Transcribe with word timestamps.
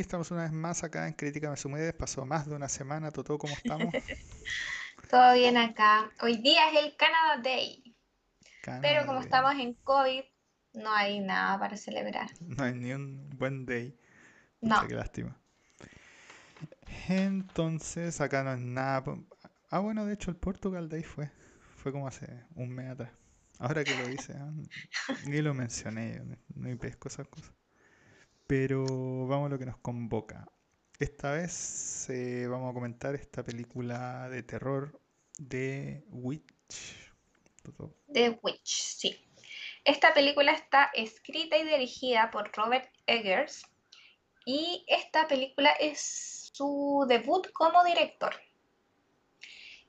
estamos 0.00 0.30
una 0.30 0.42
vez 0.42 0.52
más 0.52 0.82
acá 0.82 1.06
en 1.06 1.14
Crítica 1.14 1.50
Mesumedes. 1.50 1.92
Pasó 1.94 2.24
más 2.24 2.46
de 2.46 2.54
una 2.54 2.68
semana. 2.68 3.10
Toto, 3.10 3.38
¿cómo 3.38 3.52
estamos? 3.54 3.92
Todo 5.10 5.34
bien 5.34 5.56
acá. 5.56 6.10
Hoy 6.20 6.38
día 6.38 6.70
es 6.70 6.84
el 6.84 6.96
Canada 6.96 7.38
Day. 7.42 7.96
Pero 8.80 9.06
como 9.06 9.20
estamos 9.20 9.54
en 9.54 9.74
COVID, 9.74 10.22
no 10.74 10.92
hay 10.92 11.20
nada 11.20 11.58
para 11.58 11.76
celebrar. 11.76 12.30
No 12.40 12.64
hay 12.64 12.74
ni 12.74 12.92
un 12.92 13.28
buen 13.30 13.66
day. 13.66 13.96
No. 14.60 14.86
Qué 14.86 14.94
lástima. 14.94 15.36
Entonces, 17.08 18.20
acá 18.20 18.42
no 18.42 18.52
es 18.52 18.60
nada. 18.60 19.04
Ah, 19.70 19.78
bueno, 19.80 20.04
de 20.06 20.14
hecho, 20.14 20.30
el 20.30 20.36
Portugal 20.36 20.88
Day 20.88 21.02
fue. 21.02 21.30
Fue 21.76 21.92
como 21.92 22.06
hace 22.06 22.44
un 22.54 22.70
mes 22.70 22.90
atrás. 22.90 23.10
Ahora 23.58 23.84
que 23.84 23.94
lo 23.94 24.06
dice, 24.06 24.34
ah, 24.38 24.52
ni 25.26 25.42
lo 25.42 25.52
mencioné, 25.52 26.22
ni 26.54 26.74
pesco 26.76 27.08
esas 27.08 27.28
cosas. 27.28 27.52
Pero 28.50 28.84
vamos 29.28 29.46
a 29.46 29.50
lo 29.50 29.60
que 29.60 29.64
nos 29.64 29.76
convoca. 29.76 30.44
Esta 30.98 31.30
vez 31.30 32.10
eh, 32.10 32.48
vamos 32.48 32.68
a 32.68 32.74
comentar 32.74 33.14
esta 33.14 33.44
película 33.44 34.28
de 34.28 34.42
terror 34.42 35.00
de 35.38 36.02
Witch. 36.08 37.12
The 38.12 38.40
Witch, 38.42 38.66
sí. 38.66 39.24
Esta 39.84 40.12
película 40.12 40.50
está 40.50 40.90
escrita 40.94 41.58
y 41.58 41.64
dirigida 41.64 42.32
por 42.32 42.50
Robert 42.56 42.90
Eggers 43.06 43.62
y 44.44 44.84
esta 44.88 45.28
película 45.28 45.70
es 45.78 46.50
su 46.52 47.06
debut 47.08 47.52
como 47.52 47.84
director. 47.84 48.34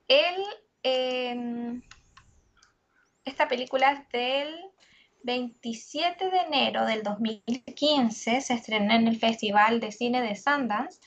Él, 0.07 0.35
em, 0.84 1.82
esta 3.26 3.48
película 3.48 3.91
es 3.93 4.09
del 4.09 4.71
27 5.23 6.30
de 6.30 6.38
enero 6.38 6.85
del 6.85 7.03
2015 7.03 8.41
se 8.41 8.53
estrenó 8.53 8.93
en 8.93 9.07
el 9.07 9.17
Festival 9.17 9.79
de 9.79 9.91
Cine 9.91 10.21
de 10.21 10.35
Sundance 10.35 10.99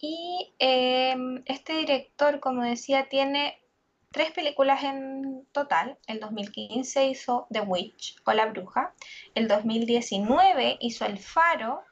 y 0.00 0.54
em, 0.58 1.42
este 1.46 1.74
director, 1.74 2.40
como 2.40 2.62
decía, 2.62 3.08
tiene 3.08 3.60
tres 4.10 4.30
películas 4.32 4.82
en 4.82 5.46
total. 5.52 5.98
El 6.06 6.20
2015 6.20 7.06
hizo 7.08 7.46
The 7.50 7.60
Witch 7.60 8.16
o 8.24 8.32
La 8.32 8.46
Bruja, 8.46 8.94
el 9.34 9.48
2019 9.48 10.78
hizo 10.80 11.04
El 11.04 11.18
Faro 11.18 11.82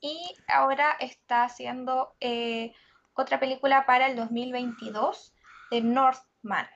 y 0.00 0.34
ahora 0.48 0.96
está 1.00 1.44
haciendo 1.44 2.14
eh, 2.20 2.72
otra 3.14 3.40
película 3.40 3.86
para 3.86 4.06
el 4.08 4.16
2022 4.16 5.34
de 5.70 5.80
Northman. 5.80 6.68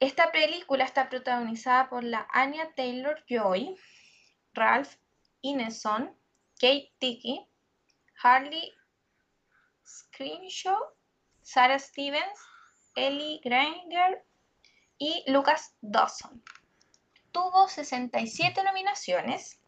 Esta 0.00 0.30
película 0.30 0.84
está 0.84 1.08
protagonizada 1.08 1.88
por 1.88 2.04
la 2.04 2.28
Anya 2.30 2.72
Taylor-Joy, 2.74 3.76
Ralph 4.52 4.94
Ineson, 5.42 6.16
Kate 6.60 6.92
Dickey, 7.00 7.44
Harley 8.22 8.72
Screenshaw, 9.84 10.78
Sarah 11.42 11.78
Stevens, 11.78 12.38
Ellie 12.94 13.40
Granger 13.42 14.24
y 14.98 15.24
Lucas 15.26 15.74
Dawson. 15.80 16.42
Tuvo 17.32 17.68
67 17.68 18.62
nominaciones 18.62 19.60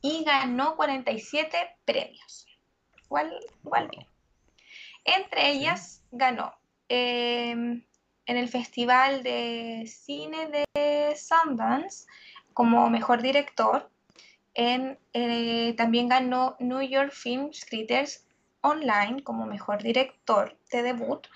y 0.00 0.24
ganó 0.24 0.76
47 0.76 1.76
premios. 1.84 2.46
Igual, 3.04 3.40
bien. 3.90 4.06
Entre 5.04 5.50
ellas 5.50 6.02
ganó 6.10 6.54
em, 6.88 7.84
en 8.28 8.36
el 8.36 8.48
Festival 8.48 9.22
de 9.22 9.84
Cine 9.86 10.48
de 10.48 11.16
Sundance 11.16 12.06
como 12.52 12.88
mejor 12.90 13.22
director. 13.22 13.90
Eh, 14.54 15.74
también 15.76 16.08
ganó 16.08 16.56
New 16.60 16.82
York 16.82 17.12
Film 17.12 17.50
Critics 17.68 18.26
Online 18.60 19.22
como 19.22 19.46
mejor 19.46 19.82
director 19.82 20.58
de 20.70 20.82
debut 20.82 21.26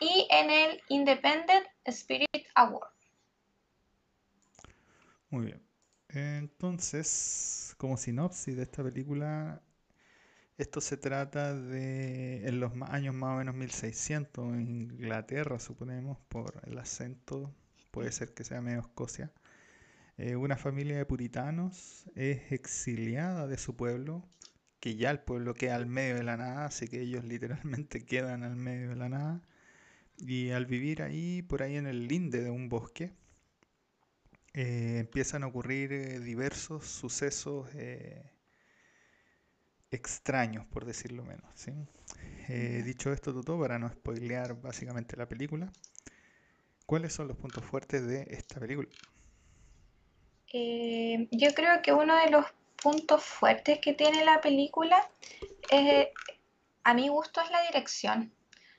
y 0.00 0.26
en 0.30 0.50
el 0.50 0.82
Independent 0.88 1.66
Spirit 1.84 2.46
Award. 2.54 2.90
Muy 5.30 5.46
bien. 5.46 5.62
Entonces, 6.08 7.74
como 7.78 7.96
sinopsis 7.96 8.56
de 8.56 8.64
esta 8.64 8.82
película, 8.82 9.62
esto 10.58 10.80
se 10.80 10.96
trata 10.96 11.54
de 11.54 12.46
en 12.46 12.60
los 12.60 12.72
años 12.88 13.14
más 13.14 13.34
o 13.34 13.38
menos 13.38 13.54
1600 13.54 14.54
en 14.54 14.68
Inglaterra, 14.68 15.58
suponemos, 15.58 16.18
por 16.28 16.60
el 16.66 16.78
acento, 16.78 17.54
puede 17.90 18.12
ser 18.12 18.34
que 18.34 18.44
sea 18.44 18.60
medio 18.60 18.80
Escocia. 18.80 19.32
Eh, 20.18 20.36
una 20.36 20.56
familia 20.56 20.96
de 20.98 21.06
puritanos 21.06 22.06
es 22.14 22.52
exiliada 22.52 23.46
de 23.46 23.58
su 23.58 23.76
pueblo, 23.76 24.28
que 24.80 24.96
ya 24.96 25.10
el 25.10 25.20
pueblo 25.20 25.54
queda 25.54 25.76
al 25.76 25.86
medio 25.86 26.16
de 26.16 26.22
la 26.24 26.36
nada, 26.36 26.66
así 26.66 26.88
que 26.88 27.00
ellos 27.00 27.24
literalmente 27.24 28.04
quedan 28.06 28.42
al 28.44 28.56
medio 28.56 28.90
de 28.90 28.96
la 28.96 29.08
nada. 29.08 29.42
Y 30.18 30.50
al 30.50 30.66
vivir 30.66 31.02
ahí, 31.02 31.42
por 31.42 31.62
ahí 31.62 31.76
en 31.76 31.86
el 31.86 32.08
linde 32.08 32.42
de 32.42 32.50
un 32.50 32.68
bosque, 32.68 33.12
eh, 34.54 34.98
empiezan 35.00 35.42
a 35.44 35.46
ocurrir 35.46 35.92
eh, 35.92 36.20
diversos 36.20 36.86
sucesos 36.86 37.68
extraños, 39.92 40.64
por 40.66 40.84
decirlo 40.84 41.22
menos. 41.22 41.44
¿sí? 41.54 41.72
Eh, 42.48 42.82
dicho 42.84 43.12
esto, 43.12 43.32
Toto, 43.32 43.58
para 43.58 43.78
no 43.78 43.88
spoilear 43.90 44.60
básicamente 44.60 45.16
la 45.16 45.28
película, 45.28 45.70
¿cuáles 46.86 47.12
son 47.12 47.28
los 47.28 47.36
puntos 47.36 47.64
fuertes 47.64 48.06
de 48.06 48.26
esta 48.30 48.58
película? 48.58 48.88
Eh, 50.52 51.28
yo 51.30 51.54
creo 51.54 51.80
que 51.82 51.92
uno 51.92 52.16
de 52.16 52.30
los 52.30 52.46
puntos 52.82 53.22
fuertes 53.22 53.78
que 53.78 53.92
tiene 53.92 54.24
la 54.24 54.40
película, 54.40 54.98
es, 55.70 56.08
a 56.84 56.94
mi 56.94 57.08
gusto, 57.08 57.40
es 57.40 57.50
la 57.50 57.62
dirección. 57.62 58.32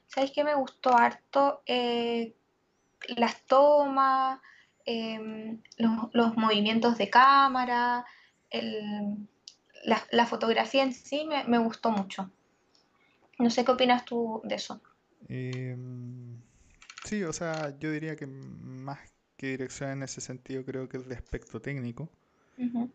¿Sabéis 0.08 0.32
que 0.32 0.44
me 0.44 0.56
gustó 0.56 0.96
harto? 0.96 1.64
Eh, 1.66 2.36
las 3.16 3.42
tomas, 3.46 4.40
los, 5.78 6.38
movimientos 6.38 6.98
de 6.98 7.10
cámara, 7.10 8.06
el, 8.50 9.28
la, 9.84 10.26
fotografía 10.26 10.84
en 10.84 10.94
sí 10.94 11.28
me, 11.48 11.58
gustó 11.60 11.92
mucho. 11.92 12.32
No 13.40 13.50
sé 13.50 13.66
qué 13.66 13.72
opinas 13.72 14.06
tú 14.06 14.42
de 14.44 14.56
eso. 14.56 14.82
Em, 15.28 16.40
sí, 17.04 17.24
o 17.24 17.34
sea, 17.34 17.78
yo 17.80 17.92
diría 17.92 18.16
que 18.16 18.28
más 18.28 19.00
que 19.38 19.48
dirección 19.48 19.92
en 19.92 20.04
ese 20.04 20.22
sentido 20.22 20.64
creo 20.64 20.88
que 20.88 20.98
es 20.98 21.08
de 21.08 21.16
aspecto 21.16 21.62
técnico. 21.62 22.10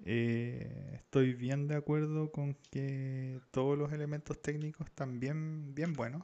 Eh, 0.05 0.93
estoy 0.95 1.35
bien 1.35 1.67
de 1.67 1.77
acuerdo 1.77 2.31
con 2.31 2.55
que 2.71 3.41
todos 3.51 3.77
los 3.77 3.93
elementos 3.93 4.41
técnicos 4.41 4.87
están 4.87 5.19
bien, 5.21 5.75
bien 5.75 5.93
buenos. 5.93 6.23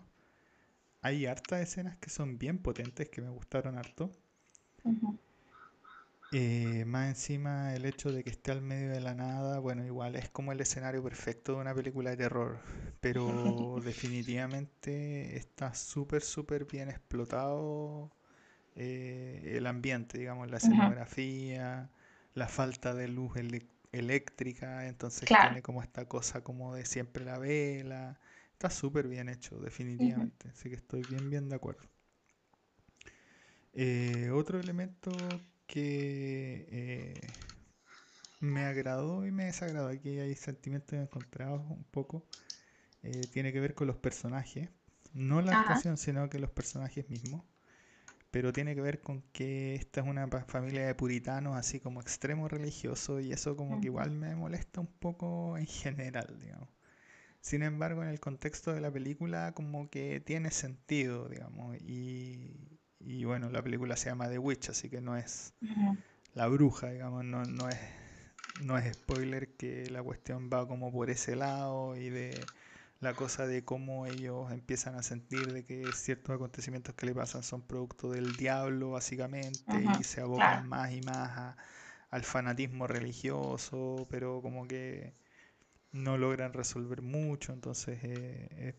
Hay 1.02 1.26
hartas 1.26 1.60
escenas 1.60 1.96
que 1.98 2.08
son 2.08 2.38
bien 2.38 2.58
potentes, 2.58 3.10
que 3.10 3.20
me 3.20 3.28
gustaron 3.28 3.76
harto. 3.76 4.10
Eh, 6.36 6.84
más 6.84 7.08
encima 7.10 7.74
el 7.76 7.84
hecho 7.84 8.10
de 8.10 8.24
que 8.24 8.30
esté 8.30 8.50
al 8.50 8.60
medio 8.60 8.90
de 8.90 9.00
la 9.00 9.14
nada, 9.14 9.60
bueno, 9.60 9.84
igual 9.86 10.16
es 10.16 10.28
como 10.30 10.50
el 10.50 10.60
escenario 10.60 11.00
perfecto 11.00 11.52
de 11.54 11.60
una 11.60 11.72
película 11.72 12.10
de 12.10 12.16
terror, 12.16 12.58
pero 13.00 13.76
definitivamente 13.84 15.36
está 15.36 15.74
súper, 15.74 16.22
súper 16.22 16.64
bien 16.64 16.88
explotado 16.90 18.10
eh, 18.74 19.54
el 19.56 19.66
ambiente, 19.68 20.18
digamos, 20.18 20.50
la 20.50 20.56
escenografía, 20.56 21.90
la 22.34 22.48
falta 22.48 22.94
de 22.94 23.06
luz 23.08 23.34
eléctrica, 23.92 24.88
entonces 24.88 25.28
tiene 25.38 25.62
como 25.62 25.82
esta 25.84 26.08
cosa 26.08 26.42
como 26.42 26.74
de 26.74 26.84
siempre 26.84 27.24
la 27.24 27.38
vela, 27.38 28.18
está 28.52 28.70
súper 28.70 29.06
bien 29.06 29.28
hecho, 29.28 29.60
definitivamente, 29.60 30.48
así 30.48 30.68
que 30.68 30.76
estoy 30.76 31.04
bien, 31.04 31.30
bien 31.30 31.48
de 31.48 31.54
acuerdo. 31.56 31.84
Eh, 33.72 34.30
otro 34.32 34.58
elemento 34.60 35.40
que 35.66 36.66
eh, 36.70 37.20
me 38.40 38.64
agradó 38.64 39.26
y 39.26 39.32
me 39.32 39.46
desagradó. 39.46 39.88
Aquí 39.88 40.18
hay 40.18 40.34
sentimientos 40.34 40.98
encontrados 40.98 41.62
un 41.70 41.84
poco. 41.84 42.26
Eh, 43.02 43.22
tiene 43.32 43.52
que 43.52 43.60
ver 43.60 43.74
con 43.74 43.86
los 43.86 43.96
personajes. 43.96 44.70
No 45.12 45.40
la 45.42 45.60
actuación, 45.60 45.96
sino 45.96 46.28
que 46.28 46.38
los 46.38 46.50
personajes 46.50 47.08
mismos. 47.08 47.44
Pero 48.30 48.52
tiene 48.52 48.74
que 48.74 48.80
ver 48.80 49.00
con 49.00 49.22
que 49.32 49.76
esta 49.76 50.00
es 50.00 50.06
una 50.08 50.26
familia 50.28 50.86
de 50.86 50.94
puritanos, 50.94 51.56
así 51.56 51.78
como 51.78 52.00
extremo 52.00 52.48
religioso, 52.48 53.20
y 53.20 53.32
eso 53.32 53.56
como 53.56 53.80
que 53.80 53.86
igual 53.86 54.10
me 54.10 54.34
molesta 54.34 54.80
un 54.80 54.88
poco 54.88 55.56
en 55.56 55.66
general, 55.66 56.36
digamos. 56.40 56.68
Sin 57.40 57.62
embargo, 57.62 58.02
en 58.02 58.08
el 58.08 58.18
contexto 58.20 58.72
de 58.72 58.80
la 58.80 58.90
película, 58.90 59.52
como 59.52 59.88
que 59.88 60.18
tiene 60.20 60.50
sentido, 60.50 61.28
digamos, 61.28 61.76
y, 61.76 62.73
y 63.06 63.24
bueno, 63.24 63.50
la 63.50 63.62
película 63.62 63.96
se 63.96 64.10
llama 64.10 64.28
The 64.28 64.38
Witch, 64.38 64.70
así 64.70 64.88
que 64.90 65.00
no 65.00 65.16
es 65.16 65.54
la 66.34 66.48
bruja, 66.48 66.90
digamos, 66.90 67.24
no, 67.24 67.44
no, 67.44 67.68
es, 67.68 67.78
no 68.54 68.78
es 68.78 68.92
spoiler 68.94 69.54
que 69.56 69.88
la 69.90 70.02
cuestión 70.02 70.50
va 70.52 70.66
como 70.66 70.92
por 70.92 71.10
ese 71.10 71.36
lado 71.36 71.96
y 71.96 72.10
de 72.10 72.50
la 73.00 73.14
cosa 73.14 73.46
de 73.46 73.64
cómo 73.64 74.06
ellos 74.06 74.50
empiezan 74.50 74.94
a 74.96 75.02
sentir 75.02 75.52
de 75.52 75.64
que 75.64 75.92
ciertos 75.92 76.34
acontecimientos 76.34 76.94
que 76.94 77.06
le 77.06 77.14
pasan 77.14 77.42
son 77.42 77.62
producto 77.62 78.10
del 78.10 78.36
diablo, 78.36 78.92
básicamente, 78.92 79.84
y 80.00 80.04
se 80.04 80.20
abocan 80.22 80.66
más 80.66 80.92
y 80.92 81.02
más 81.02 81.56
al 82.10 82.22
fanatismo 82.24 82.86
religioso, 82.86 84.06
pero 84.10 84.40
como 84.42 84.66
que 84.66 85.14
no 85.92 86.18
logran 86.18 86.52
resolver 86.52 87.02
mucho, 87.02 87.52
entonces 87.52 87.98
eh, 88.02 88.74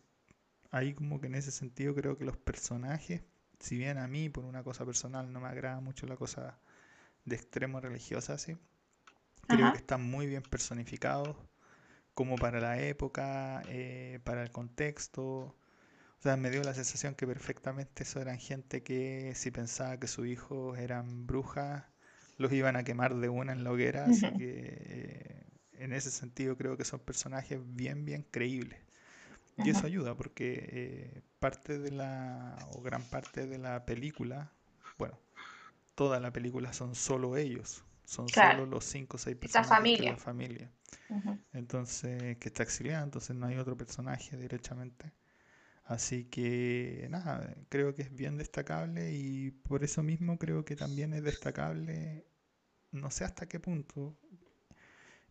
ahí 0.71 0.93
como 0.93 1.21
que 1.21 1.27
en 1.27 1.35
ese 1.35 1.51
sentido 1.51 1.95
creo 1.95 2.17
que 2.17 2.25
los 2.25 2.37
personajes, 2.37 3.21
si 3.59 3.77
bien 3.77 3.97
a 3.97 4.07
mí 4.07 4.29
por 4.29 4.45
una 4.45 4.63
cosa 4.63 4.85
personal 4.85 5.31
no 5.33 5.39
me 5.41 5.47
agrada 5.49 5.79
mucho 5.81 6.07
la 6.07 6.15
cosa 6.17 6.59
de 7.25 7.35
extremo 7.37 7.81
religiosa, 7.81 8.33
así, 8.35 8.57
creo 9.47 9.71
que 9.71 9.77
están 9.77 10.03
muy 10.03 10.27
bien 10.27 10.43
personificados, 10.43 11.37
como 12.15 12.37
para 12.39 12.59
la 12.61 12.79
época, 12.81 13.63
eh, 13.67 14.19
para 14.23 14.43
el 14.43 14.51
contexto. 14.51 15.23
O 16.19 16.21
sea, 16.23 16.37
me 16.37 16.51
dio 16.51 16.63
la 16.63 16.73
sensación 16.73 17.15
que 17.15 17.27
perfectamente 17.27 18.03
eso 18.03 18.21
eran 18.21 18.39
gente 18.39 18.83
que 18.83 19.33
si 19.35 19.51
pensaba 19.51 19.99
que 19.99 20.07
sus 20.07 20.27
hijos 20.27 20.77
eran 20.79 21.27
brujas, 21.27 21.85
los 22.37 22.51
iban 22.53 22.75
a 22.77 22.83
quemar 22.85 23.15
de 23.15 23.29
una 23.29 23.53
en 23.53 23.63
la 23.63 23.71
hoguera, 23.71 24.07
así 24.09 24.33
que 24.33 24.45
eh, 24.87 25.47
en 25.73 25.93
ese 25.93 26.11
sentido 26.11 26.57
creo 26.57 26.77
que 26.77 26.85
son 26.85 26.99
personajes 27.01 27.59
bien, 27.65 28.05
bien 28.05 28.23
creíbles. 28.31 28.79
Y 29.57 29.69
eso 29.69 29.87
ayuda 29.87 30.15
porque 30.15 30.69
eh, 30.71 31.21
parte 31.39 31.79
de 31.79 31.91
la, 31.91 32.57
o 32.73 32.81
gran 32.81 33.03
parte 33.03 33.47
de 33.47 33.57
la 33.57 33.85
película, 33.85 34.51
bueno, 34.97 35.17
toda 35.95 36.19
la 36.19 36.31
película 36.33 36.73
son 36.73 36.95
solo 36.95 37.37
ellos, 37.37 37.83
son 38.05 38.31
solo 38.31 38.65
los 38.65 38.85
cinco 38.85 39.17
o 39.17 39.19
seis 39.19 39.37
personajes 39.37 39.69
familia. 39.69 39.97
de 39.97 40.07
la 40.07 40.17
familia. 40.17 40.71
Entonces, 41.53 42.37
que 42.37 42.49
está 42.49 42.63
exiliada, 42.63 43.03
entonces 43.03 43.35
no 43.35 43.47
hay 43.47 43.57
otro 43.57 43.77
personaje 43.77 44.37
directamente. 44.37 45.13
Así 45.85 46.25
que 46.25 47.07
nada, 47.11 47.55
creo 47.69 47.95
que 47.95 48.03
es 48.03 48.15
bien 48.15 48.37
destacable 48.37 49.13
y 49.13 49.51
por 49.51 49.83
eso 49.83 50.03
mismo 50.03 50.37
creo 50.39 50.65
que 50.65 50.75
también 50.75 51.13
es 51.13 51.23
destacable, 51.23 52.25
no 52.91 53.11
sé 53.11 53.25
hasta 53.25 53.47
qué 53.47 53.59
punto, 53.59 54.17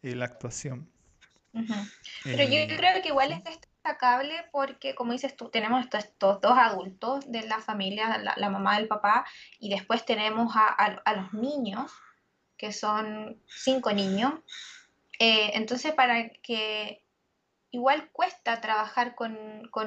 eh, 0.03 0.15
la 0.15 0.27
actuación. 0.27 0.88
Pero 2.23 2.43
yo 2.44 2.59
eh, 2.59 2.77
creo 2.77 3.03
que 3.03 3.09
igual 3.09 3.32
es 3.32 3.44
destacable 3.44 3.74
porque, 4.50 4.94
como 4.94 5.12
dices 5.12 5.36
tú, 5.36 5.50
tenemos 5.50 5.84
estos, 5.84 6.40
dos 6.40 6.58
adultos 6.58 7.31
de 7.31 7.46
la 7.46 7.60
familia, 7.60 8.19
la, 8.36 8.50
mamá 8.50 8.78
del 8.78 8.88
papá, 8.88 9.26
y 9.58 9.69
después 9.70 10.04
tenemos 10.04 10.54
a, 10.56 11.14
los 11.14 11.32
niños, 11.34 11.92
que 12.56 12.72
son 12.72 13.40
cinco 13.46 13.92
niños. 13.92 14.32
Eh, 15.19 15.52
entonces, 15.54 15.92
para 15.92 16.31
que 16.31 17.04
igual 17.70 18.10
cuesta 18.10 18.60
trabajar 18.60 19.14
con, 19.14 19.34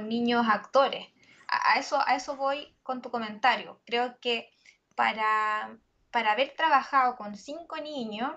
niños 0.08 0.46
actores. 0.50 1.08
A, 1.48 1.80
eso, 1.80 2.00
a 2.06 2.16
eso 2.16 2.36
voy 2.36 2.76
con 2.84 3.02
tu 3.02 3.10
comentario. 3.10 3.80
Creo 3.86 4.20
que 4.20 4.52
para, 4.96 5.78
para 6.12 6.34
haber 6.34 6.54
trabajado 6.56 7.16
con 7.16 7.36
cinco 7.36 7.78
niños, 7.78 8.32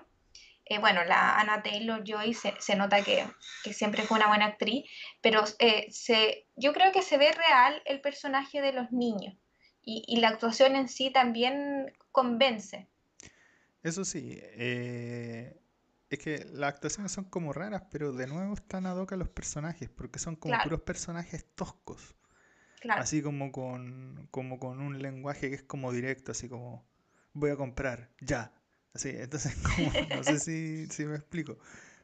eh, 0.71 0.79
bueno, 0.79 1.03
la 1.03 1.37
Anna 1.37 1.61
Taylor 1.61 2.01
Joy 2.01 2.33
se, 2.33 2.53
se 2.59 2.77
nota 2.77 3.03
que, 3.03 3.25
siempre 3.73 4.03
fue 4.03 4.17
una 4.17 4.29
buena 4.29 4.45
actriz, 4.45 4.89
pero 5.19 5.43
eh, 5.59 5.87
se, 5.91 6.47
yo 6.55 6.71
creo 6.71 6.93
que 6.93 7.01
se 7.01 7.17
ve 7.17 7.29
real 7.33 7.81
el 7.85 7.99
personaje 7.99 8.61
de 8.61 8.71
los 8.71 8.89
niños 8.93 9.35
y, 9.81 10.17
la 10.21 10.29
actuación 10.29 10.77
en 10.77 10.87
sí 10.87 11.11
también 11.11 11.91
convence. 12.13 12.87
Eso 13.83 14.05
sí, 14.05 14.39
eh, 14.41 15.59
es 16.09 16.19
que 16.19 16.45
las 16.53 16.75
actuaciones 16.75 17.11
son 17.11 17.25
como 17.25 17.51
raras, 17.51 17.83
pero 17.91 18.13
de 18.13 18.27
nuevo 18.27 18.53
están 18.53 18.85
a 18.85 18.93
doca 18.93 19.17
los 19.17 19.27
personajes, 19.27 19.89
porque 19.89 20.19
son 20.19 20.37
como 20.37 20.57
puros 20.63 20.81
personajes 20.83 21.45
toscos. 21.53 22.15
Así 22.89 23.21
como 23.21 23.51
con, 23.51 24.29
como 24.31 24.57
con 24.57 24.79
un 24.79 25.01
lenguaje 25.01 25.49
que 25.49 25.55
es 25.55 25.63
como 25.63 25.91
directo, 25.91 26.31
así 26.31 26.47
como 26.47 26.87
voy 27.33 27.51
a 27.51 27.57
comprar, 27.57 28.09
ya, 28.21 28.53
Así, 28.93 29.09
entonces, 29.09 29.55
no 30.15 30.23
sé 30.23 30.39
si, 30.89 31.05
me 31.05 31.15
explico. 31.15 31.57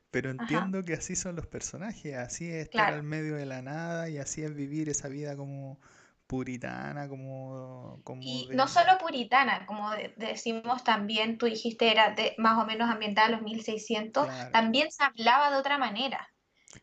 Pero 0.10 0.30
entiendo 0.30 0.84
que 0.86 0.94
así 0.94 1.16
son 1.16 1.36
los 1.36 1.45
personajes, 1.48 2.16
así 2.16 2.50
es 2.50 2.63
estar 2.63 2.94
al 2.94 3.04
medio 3.04 3.36
de 3.36 3.45
la 3.45 3.62
nada 3.62 4.10
y 4.10 4.18
así 4.18 4.42
es 4.42 4.56
vivir 4.56 4.88
esa 4.88 5.10
vida 5.10 5.36
como 5.36 5.80
puritana, 6.28 7.07
como... 7.10 8.00
como 8.04 8.22
y 8.22 8.50
no 8.51 8.68
solo 8.68 8.98
puritana, 9.00 9.66
como 9.66 9.92
decimos 10.16 10.84
también, 10.84 11.38
tú 11.38 11.45
dijiste 11.45 11.92
era 11.92 12.12
de, 12.12 12.36
más 12.38 12.62
o 12.62 12.66
menos 12.66 12.90
ambientada 12.90 13.28
a 13.28 13.31
los 13.31 13.42
1600, 13.42 14.51
también 14.51 14.92
se 14.92 15.04
hablaba 15.04 15.51
de 15.51 15.57
otra 15.57 15.78
manera. 15.78 16.30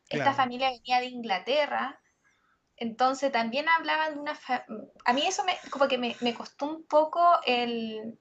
Esta 0.09 0.35
familia 0.35 0.71
venía 0.71 1.01
de 1.01 1.07
Inglaterra, 1.07 2.01
entonces 2.77 3.33
también 3.33 3.67
hablaban 3.69 4.15
de 4.15 4.21
una... 4.21 4.39
A 5.05 5.13
mí 5.13 5.27
eso 5.27 5.45
me, 5.45 5.55
como 5.71 5.89
que 5.89 5.99
me, 5.99 6.15
me 6.21 6.35
costó 6.35 6.67
un 6.67 6.87
poco 6.87 7.23
el, 7.47 8.19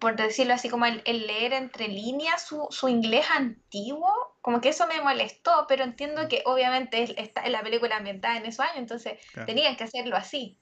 por 0.00 0.16
decirlo 0.16 0.54
así, 0.54 0.68
como 0.68 0.86
el, 0.86 1.02
leer 1.04 1.52
entre 1.54 1.88
líneas 1.88 2.46
su, 2.46 2.88
inglés 2.88 3.26
antiguo, 3.34 4.36
como 4.40 4.60
que 4.60 4.68
eso 4.68 4.86
me 4.86 5.00
molestó, 5.00 5.66
pero 5.68 5.84
entiendo 5.84 6.28
que 6.28 6.42
obviamente 6.44 7.20
está 7.20 7.44
en 7.44 7.52
la 7.52 7.62
película 7.62 7.96
ambientada 7.96 8.36
en 8.36 8.46
esos 8.46 8.60
años, 8.60 8.78
entonces 8.78 9.18
tenían 9.46 9.76
que 9.76 9.84
hacerlo 9.84 10.16
así. 10.16 10.58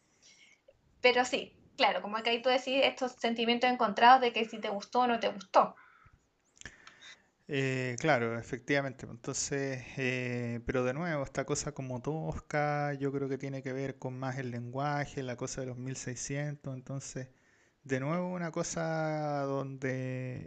Pero 1.00 1.24
sí, 1.24 1.56
claro, 1.76 2.02
como 2.02 2.22
que 2.22 2.30
ahí 2.30 2.42
tú 2.42 2.50
decís 2.50 2.80
estos 2.84 3.12
sentimientos 3.12 3.70
encontrados 3.70 4.20
de 4.20 4.32
que 4.32 4.44
si 4.44 4.60
te 4.60 4.68
gustó 4.68 5.00
o 5.00 5.06
no 5.06 5.18
te 5.18 5.28
gustó. 5.28 5.74
Eh, 7.52 7.96
claro, 7.98 8.38
efectivamente. 8.38 9.06
Entonces, 9.10 9.82
eh, 9.96 10.60
pero 10.66 10.84
de 10.84 10.94
nuevo, 10.94 11.24
esta 11.24 11.44
cosa 11.44 11.72
como 11.72 12.00
tosca, 12.00 12.94
yo 12.94 13.10
creo 13.10 13.28
que 13.28 13.38
tiene 13.38 13.60
que 13.60 13.72
ver 13.72 13.98
con 13.98 14.16
más 14.16 14.38
el 14.38 14.52
lenguaje, 14.52 15.24
la 15.24 15.36
cosa 15.36 15.62
de 15.62 15.66
los 15.66 15.76
1600, 15.76 16.72
entonces 16.72 17.28
de 17.82 18.00
nuevo 18.00 18.32
una 18.32 18.50
cosa 18.50 19.42
donde, 19.42 19.88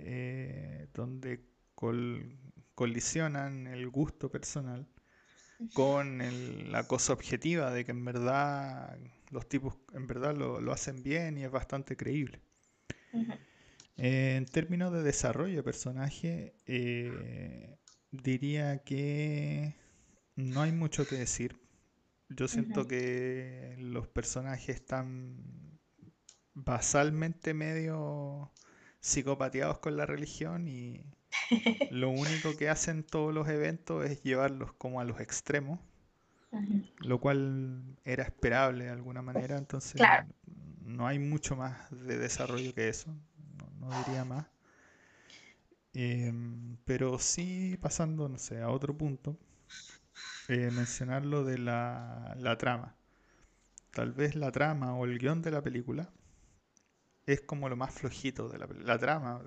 eh, 0.04 0.88
donde 0.94 1.46
colisionan 2.76 3.68
el 3.68 3.90
gusto 3.90 4.30
personal 4.30 4.88
con 5.74 6.72
la 6.72 6.88
cosa 6.88 7.14
objetiva 7.14 7.72
de 7.72 7.86
que 7.86 7.92
en 7.92 8.04
verdad 8.04 8.98
los 9.32 9.48
tipos 9.48 9.76
en 9.94 10.08
verdad 10.08 10.36
lo, 10.36 10.72
hacen 10.72 11.04
bien 11.04 11.38
y 11.38 11.44
es 11.44 11.52
bastante 11.52 11.96
creíble. 11.96 12.42
en 13.98 14.46
términos 14.46 14.92
de 14.92 15.04
desarrollo 15.04 15.58
de 15.58 15.64
personaje, 15.64 16.56
eh, 16.66 17.78
diría 18.12 18.84
que 18.84 19.76
no 20.36 20.62
hay 20.62 20.72
mucho 20.72 21.08
que 21.08 21.16
decir. 21.16 21.60
Yo 22.30 22.48
siento 22.48 22.88
que 22.88 23.76
los 23.78 24.08
personajes 24.08 24.76
están 24.76 25.73
basalmente 26.54 27.54
medio 27.54 28.52
psicopateados 29.00 29.80
con 29.80 29.98
la 29.98 30.06
religión 30.06 30.68
y 30.68 31.02
lo 31.92 32.10
único 32.10 32.56
que 32.58 32.70
hacen 32.70 33.04
todos 33.04 33.34
los 33.34 33.48
eventos 33.50 34.06
es 34.06 34.22
llevarlos 34.24 34.74
como 34.74 35.02
a 35.02 35.04
los 35.04 35.20
extremos, 35.20 35.80
lo 37.00 37.20
cual 37.20 37.84
era 38.06 38.24
esperable 38.24 38.86
de 38.86 38.92
alguna 38.92 39.22
manera, 39.22 39.58
entonces 39.58 40.02
no 40.86 41.08
hay 41.08 41.20
mucho 41.20 41.56
más 41.56 41.90
de 41.90 42.18
desarrollo 42.18 42.74
que 42.74 42.90
eso, 42.90 43.14
no, 43.80 43.90
diría 44.06 44.24
más. 44.24 44.46
Em, 45.96 46.78
pero 46.86 47.20
sí 47.20 47.78
pasando, 47.82 48.30
no 48.30 48.38
sé, 48.38 48.62
a 48.62 48.70
otro 48.70 48.98
punto, 48.98 49.38
eh, 50.48 50.72
mencionar 50.72 51.26
lo 51.26 51.44
de 51.44 51.58
la, 51.58 52.36
la 52.40 52.58
trama. 52.58 52.96
Tal 53.92 54.12
vez 54.12 54.36
la 54.36 54.52
trama 54.52 54.96
o 54.96 55.06
el 55.06 55.20
guion 55.20 55.42
de 55.42 55.52
la 55.52 55.62
película 55.62 56.10
es 57.26 57.42
como 57.42 57.70
lo 57.70 57.76
más 57.76 57.94
flojito 57.94 58.50
de 58.50 58.58
la 58.58 58.68
La 58.84 58.98
trama 58.98 59.42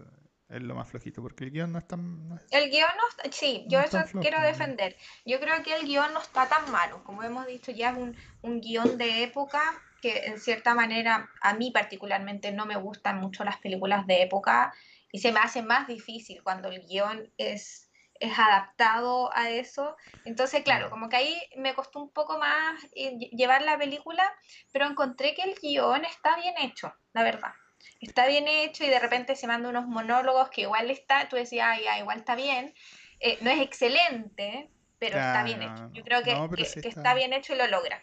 es 0.48 0.62
lo 0.62 0.74
más 0.74 0.88
flojito, 0.88 1.22
porque 1.22 1.44
el 1.44 1.50
guion 1.50 1.72
no 1.72 1.78
es 1.78 1.88
tan... 1.88 2.40
el 2.52 2.70
guion 2.70 2.90
no... 2.96 3.32
Sí, 3.32 3.64
yo 3.68 3.80
eso 3.80 3.98
quiero 4.20 4.40
defender. 4.40 4.96
Yo 5.24 5.40
creo 5.40 5.62
que 5.64 5.74
el 5.74 5.86
guion 5.86 6.12
no 6.14 6.20
está 6.20 6.48
tan 6.48 6.70
malo. 6.70 7.02
Como 7.02 7.22
hemos 7.24 7.46
dicho, 7.46 7.72
ya 7.72 7.90
es 7.90 7.98
un, 7.98 8.16
un 8.42 8.60
guion 8.60 8.96
de 8.96 9.24
época 9.24 9.60
que 10.00 10.26
en 10.26 10.38
cierta 10.38 10.74
manera 10.74 11.30
a 11.40 11.54
mí 11.54 11.72
particularmente 11.72 12.52
no 12.52 12.64
me 12.64 12.76
gustan 12.76 13.18
mucho 13.18 13.42
las 13.42 13.56
películas 13.58 14.06
de 14.06 14.22
época 14.22 14.72
y 15.10 15.18
se 15.18 15.32
me 15.32 15.40
hace 15.40 15.62
más 15.62 15.88
difícil 15.88 16.42
cuando 16.44 16.68
el 16.68 16.86
guion 16.86 17.32
es, 17.38 17.90
es 18.20 18.38
adaptado 18.38 19.34
a 19.34 19.50
eso. 19.50 19.96
Entonces, 20.24 20.62
claro, 20.62 20.90
como 20.90 21.08
que 21.08 21.16
ahí 21.16 21.42
me 21.56 21.74
costó 21.74 22.00
un 22.00 22.10
poco 22.10 22.38
más 22.38 22.84
eh, 22.94 23.18
llevar 23.32 23.62
la 23.62 23.78
película, 23.78 24.32
pero 24.72 24.86
encontré 24.86 25.34
que 25.34 25.42
el 25.42 25.56
guion 25.60 26.04
está 26.04 26.36
bien 26.36 26.54
hecho, 26.58 26.94
la 27.12 27.24
verdad 27.24 27.52
está 28.00 28.26
bien 28.26 28.48
hecho 28.48 28.84
y 28.84 28.88
de 28.88 28.98
repente 28.98 29.36
se 29.36 29.46
manda 29.46 29.68
unos 29.68 29.86
monólogos 29.86 30.50
que 30.50 30.62
igual 30.62 30.90
está, 30.90 31.28
tú 31.28 31.36
decías, 31.36 31.68
ah, 31.70 31.80
ya, 31.82 31.98
igual 31.98 32.18
está 32.18 32.34
bien. 32.34 32.74
Eh, 33.20 33.38
no 33.40 33.50
es 33.50 33.60
excelente, 33.60 34.70
pero 34.98 35.18
está 35.18 35.42
bien 35.44 35.62
hecho. 35.62 35.90
Yo 35.92 36.04
creo 36.04 36.22
que, 36.22 36.62
está... 36.62 37.14
bien 37.14 37.32
hecho 37.32 37.54
y 37.54 37.58
lo 37.58 37.66
logra. 37.66 38.02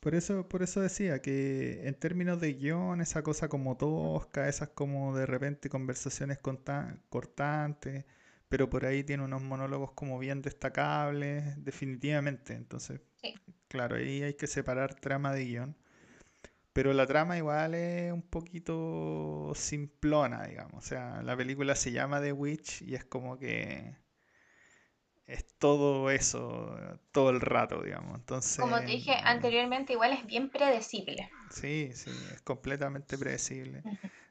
Por 0.00 0.14
eso, 0.14 0.48
por 0.48 0.62
eso 0.62 0.80
decía 0.80 1.20
que 1.20 1.86
en 1.88 1.94
términos 1.94 2.40
de 2.40 2.54
guion, 2.54 3.00
esa 3.00 3.22
cosa 3.22 3.48
como 3.48 3.76
tosca, 3.76 4.48
esas 4.48 4.68
como 4.68 5.16
de 5.16 5.26
repente 5.26 5.68
conversaciones 5.68 6.38
cortantes, 6.38 8.04
pero 8.48 8.70
por 8.70 8.86
ahí 8.86 9.02
tiene 9.02 9.24
unos 9.24 9.42
monólogos 9.42 9.92
como 9.92 10.18
bien 10.18 10.40
destacables, 10.40 11.62
definitivamente. 11.64 12.54
Entonces, 12.54 13.00
claro, 13.66 13.96
ahí 13.96 14.22
hay 14.22 14.34
que 14.34 14.46
separar 14.46 14.94
trama 14.94 15.32
de 15.32 15.44
guion. 15.44 15.76
Pero 16.78 16.92
la 16.92 17.08
trama 17.08 17.36
igual 17.36 17.74
es 17.74 18.12
un 18.12 18.22
poquito 18.22 19.50
simplona, 19.56 20.44
digamos. 20.46 20.74
O 20.74 20.80
sea, 20.80 21.22
la 21.24 21.36
película 21.36 21.74
se 21.74 21.90
llama 21.90 22.20
The 22.20 22.32
Witch 22.32 22.82
y 22.82 22.94
es 22.94 23.04
como 23.04 23.36
que 23.36 23.96
es 25.26 25.44
todo 25.58 26.08
eso, 26.10 26.76
todo 27.12 27.30
el 27.30 27.40
rato, 27.40 27.82
digamos. 27.82 28.14
Entonces, 28.14 28.60
Como 28.60 28.78
te 28.78 28.86
dije 28.86 29.14
anteriormente, 29.24 29.92
igual 29.94 30.12
es 30.12 30.24
bien 30.24 30.50
predecible. 30.50 31.28
Sí, 31.50 31.90
sí, 31.94 32.10
es 32.32 32.42
completamente 32.42 33.18
predecible. 33.18 33.82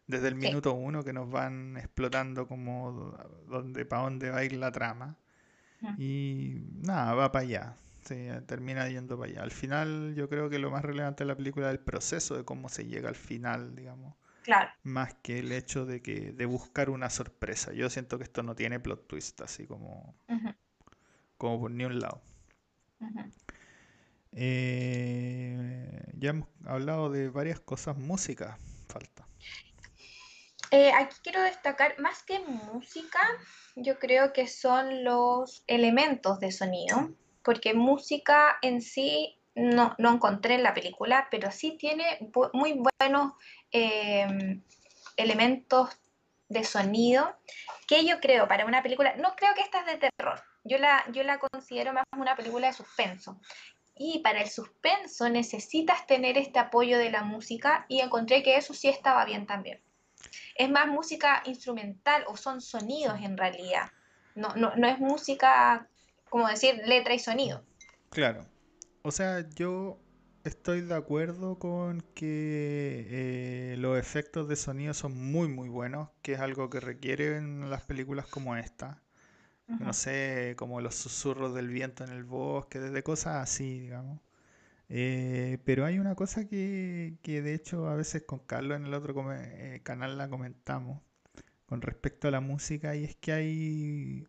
Desde 0.07 0.29
el 0.29 0.35
Sí. 0.35 0.39
minuto 0.39 0.73
uno 0.73 1.03
que 1.03 1.13
nos 1.13 1.29
van 1.29 1.75
explotando 1.77 2.47
como 2.47 3.17
dónde, 3.47 3.85
para 3.85 4.03
dónde 4.03 4.29
va 4.29 4.37
a 4.37 4.43
ir 4.45 4.53
la 4.53 4.71
trama. 4.71 5.17
Y 5.97 6.61
nada, 6.81 7.13
va 7.15 7.31
para 7.31 7.45
allá. 7.45 7.77
Sí, 8.07 8.29
termina 8.45 8.87
yendo 8.87 9.17
para 9.17 9.31
allá. 9.31 9.43
Al 9.43 9.51
final 9.51 10.15
yo 10.15 10.29
creo 10.29 10.49
que 10.49 10.59
lo 10.59 10.71
más 10.71 10.83
relevante 10.83 11.25
de 11.25 11.27
la 11.27 11.35
película 11.35 11.67
es 11.67 11.73
el 11.73 11.79
proceso 11.79 12.37
de 12.37 12.45
cómo 12.45 12.69
se 12.69 12.85
llega 12.85 13.09
al 13.09 13.15
final, 13.15 13.75
digamos. 13.75 14.15
Claro. 14.43 14.71
Más 14.83 15.13
que 15.15 15.39
el 15.39 15.51
hecho 15.51 15.85
de 15.85 16.01
que 16.01 16.31
de 16.31 16.45
buscar 16.45 16.89
una 16.89 17.09
sorpresa. 17.09 17.73
Yo 17.73 17.89
siento 17.89 18.17
que 18.17 18.23
esto 18.23 18.43
no 18.43 18.55
tiene 18.55 18.79
plot 18.79 19.07
twist, 19.07 19.41
así 19.41 19.67
como, 19.67 20.15
como 21.37 21.59
por 21.59 21.71
ni 21.71 21.83
un 21.83 21.99
lado. 21.99 22.21
Eh, 24.31 26.13
ya 26.13 26.29
hemos 26.29 26.47
hablado 26.65 27.09
de 27.09 27.29
varias 27.29 27.59
cosas. 27.59 27.97
Música, 27.97 28.57
falta. 28.87 29.27
Eh, 30.71 30.91
aquí 30.93 31.15
quiero 31.23 31.41
destacar, 31.41 31.99
más 31.99 32.23
que 32.23 32.39
música, 32.39 33.19
yo 33.75 33.99
creo 33.99 34.31
que 34.31 34.47
son 34.47 35.03
los 35.03 35.63
elementos 35.67 36.39
de 36.39 36.51
sonido, 36.51 37.09
porque 37.47 37.73
música 37.73 38.57
en 38.61 38.81
sí 38.81 39.39
no, 39.55 39.95
no 39.97 40.13
encontré 40.13 40.55
en 40.55 40.63
la 40.63 40.73
película, 40.73 41.29
pero 41.31 41.49
sí 41.49 41.77
tiene 41.79 42.19
muy 42.51 42.73
buenos 42.99 43.31
eh, 43.71 44.59
elementos 45.15 45.97
de 46.49 46.65
sonido 46.65 47.37
que 47.87 48.03
yo 48.05 48.19
creo 48.19 48.49
para 48.49 48.65
una 48.65 48.83
película, 48.83 49.15
no 49.15 49.33
creo 49.37 49.53
que 49.53 49.61
esta 49.61 49.79
es 49.79 49.85
de 49.85 50.09
terror, 50.09 50.43
yo 50.65 50.77
la, 50.77 51.05
yo 51.13 51.23
la 51.23 51.39
considero 51.39 51.93
más 51.93 52.03
una 52.17 52.35
película 52.35 52.67
de 52.67 52.73
suspenso. 52.73 53.39
Y 53.95 54.19
para 54.19 54.41
el 54.41 54.49
suspenso 54.49 55.29
necesitas 55.29 56.05
tener 56.05 56.37
este 56.37 56.59
apoyo 56.59 56.97
de 56.97 57.11
la 57.11 57.23
música 57.23 57.85
y 57.87 58.01
encontré 58.01 58.43
que 58.43 58.57
eso 58.57 58.73
sí 58.73 58.89
estaba 58.89 59.23
bien 59.23 59.47
también 59.47 59.79
es 60.55 60.69
más 60.69 60.87
música 60.87 61.43
instrumental 61.45 62.25
o 62.27 62.35
son 62.35 62.61
sonidos 62.61 63.19
en 63.21 63.37
realidad. 63.37 63.91
No, 64.35 64.49
no, 64.55 64.75
no 64.75 64.87
es 64.87 64.99
música, 64.99 65.87
como 66.29 66.47
decir, 66.47 66.81
letra 66.85 67.13
y 67.13 67.19
sonido. 67.19 67.63
Claro. 68.09 68.45
O 69.03 69.11
sea, 69.11 69.47
yo 69.55 69.99
estoy 70.43 70.81
de 70.81 70.95
acuerdo 70.95 71.59
con 71.59 72.01
que 72.15 73.07
eh, 73.73 73.75
los 73.79 73.97
efectos 73.99 74.47
de 74.47 74.55
sonido 74.55 74.93
son 74.93 75.17
muy 75.17 75.47
muy 75.47 75.69
buenos, 75.69 76.09
que 76.21 76.33
es 76.33 76.39
algo 76.39 76.69
que 76.69 76.79
requieren 76.79 77.69
las 77.69 77.83
películas 77.83 78.27
como 78.27 78.55
esta. 78.57 79.01
No 79.79 79.93
sé, 79.93 80.55
como 80.57 80.81
los 80.81 80.95
susurros 80.95 81.53
del 81.55 81.69
viento 81.69 82.03
en 82.03 82.11
el 82.11 82.23
bosque, 82.25 82.79
desde 82.79 83.03
cosas 83.03 83.37
así, 83.43 83.79
digamos. 83.81 84.19
Eh, 84.89 85.59
pero 85.65 85.85
hay 85.85 85.99
una 85.99 86.15
cosa 86.15 86.47
que, 86.47 87.17
que 87.23 87.41
de 87.41 87.53
hecho 87.55 87.87
a 87.89 87.95
veces 87.95 88.23
con 88.23 88.39
Carlos 88.39 88.77
en 88.77 88.85
el 88.87 88.93
otro 88.93 89.13
come- 89.13 89.75
eh, 89.75 89.81
canal 89.83 90.17
la 90.17 90.29
comentamos 90.29 91.01
con 91.67 91.81
respecto 91.81 92.27
a 92.27 92.31
la 92.31 92.41
música 92.41 92.95
y 92.95 93.03
es 93.05 93.15
que 93.17 93.31
hay 93.33 94.27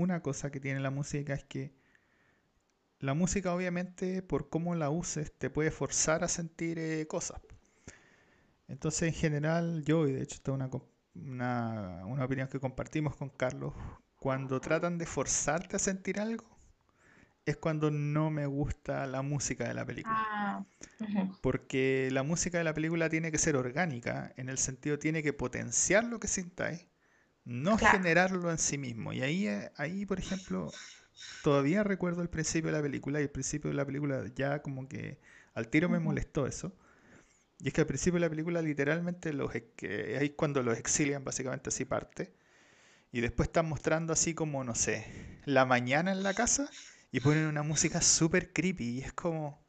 una 0.00 0.22
cosa 0.22 0.50
que 0.50 0.60
tiene 0.60 0.80
la 0.80 0.90
música 0.90 1.34
es 1.34 1.44
que 1.44 1.72
la 2.98 3.14
música 3.14 3.54
obviamente 3.54 4.22
por 4.22 4.50
cómo 4.50 4.74
la 4.74 4.90
uses 4.90 5.32
te 5.36 5.50
puede 5.50 5.70
forzar 5.70 6.22
a 6.24 6.28
sentir 6.28 6.78
eh, 6.78 7.06
cosas. 7.06 7.40
Entonces 8.68 9.02
en 9.02 9.14
general 9.14 9.82
yo, 9.84 10.06
y 10.06 10.12
de 10.12 10.22
hecho 10.22 10.36
esta 10.36 10.52
es 10.52 10.54
una, 10.54 10.70
una, 11.14 12.06
una 12.06 12.24
opinión 12.24 12.48
que 12.48 12.60
compartimos 12.60 13.16
con 13.16 13.30
Carlos, 13.30 13.74
cuando 14.16 14.60
tratan 14.60 14.98
de 14.98 15.06
forzarte 15.06 15.76
a 15.76 15.78
sentir 15.78 16.20
algo, 16.20 16.46
es 17.46 17.56
cuando 17.56 17.90
no 17.90 18.30
me 18.30 18.46
gusta 18.46 19.06
la 19.06 19.22
música 19.22 19.66
de 19.66 19.74
la 19.74 19.84
película. 19.84 20.14
Ah. 20.16 20.64
Porque 21.40 22.10
la 22.12 22.22
música 22.22 22.58
de 22.58 22.64
la 22.64 22.74
película 22.74 23.08
tiene 23.08 23.30
que 23.32 23.38
ser 23.38 23.56
orgánica, 23.56 24.32
en 24.36 24.48
el 24.48 24.58
sentido 24.58 24.98
tiene 24.98 25.22
que 25.22 25.32
potenciar 25.32 26.04
lo 26.04 26.20
que 26.20 26.28
sintáis, 26.28 26.86
no 27.50 27.76
Claro. 27.76 27.98
generarlo 27.98 28.50
en 28.50 28.58
sí 28.58 28.78
mismo. 28.78 29.12
Y 29.12 29.22
ahí, 29.22 29.48
eh, 29.48 29.72
ahí, 29.76 30.06
por 30.06 30.18
ejemplo, 30.20 30.80
todavía 31.42 31.84
recuerdo 31.84 32.22
el 32.22 32.30
principio 32.30 32.70
de 32.70 32.78
la 32.78 32.82
película 32.82 33.20
y 33.20 33.24
el 33.24 33.30
principio 33.30 33.70
de 33.70 33.76
la 33.76 33.86
película 33.86 34.24
ya 34.36 34.62
como 34.62 34.88
que 34.88 35.20
al 35.54 35.68
tiro 35.68 35.88
me 35.88 35.98
molestó 36.00 36.46
eso. 36.46 36.72
Y 37.60 37.68
es 37.68 37.74
que 37.74 37.82
al 37.82 37.86
principio 37.88 38.16
de 38.16 38.26
la 38.26 38.30
película 38.30 38.62
literalmente 38.62 39.32
los, 39.32 39.52
que 39.76 40.16
ahí 40.18 40.26
es 40.28 40.32
cuando 40.36 40.62
los 40.62 40.78
exilian 40.78 41.24
básicamente 41.24 41.70
así 41.70 41.84
parte. 41.84 42.34
Y 43.12 43.20
después 43.22 43.48
están 43.48 43.68
mostrando 43.68 44.12
así 44.12 44.34
como, 44.34 44.64
no 44.64 44.74
sé, 44.74 45.06
la 45.46 45.66
mañana 45.66 46.12
en 46.12 46.22
la 46.24 46.34
casa 46.34 46.74
y 47.12 47.20
ponen 47.20 47.46
una 47.46 47.62
música 47.64 48.00
súper 48.02 48.52
creepy. 48.52 48.98
Y 48.98 49.00
es 49.02 49.12
como, 49.12 49.64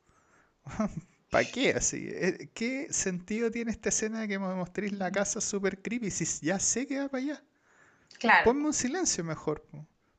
¿para 1.31 1.51
qué 1.51 1.73
así? 1.73 2.07
Eh, 2.11 2.51
¿Qué 2.53 2.87
sentido 2.91 3.51
tiene 3.51 3.71
esta 3.71 3.89
escena 3.89 4.21
de 4.21 4.27
que 4.29 4.39
me 4.39 4.53
mostréis 4.55 4.93
la 4.93 5.11
casa 5.11 5.41
súper 5.41 5.81
creepy 5.81 6.11
si 6.11 6.25
ya 6.45 6.59
sé 6.59 6.87
que 6.87 6.99
va 6.99 7.09
para 7.09 7.23
allá? 7.23 7.43
Claro. 8.21 8.45
Ponme 8.45 8.67
un 8.67 8.73
silencio 8.73 9.23
mejor. 9.23 9.65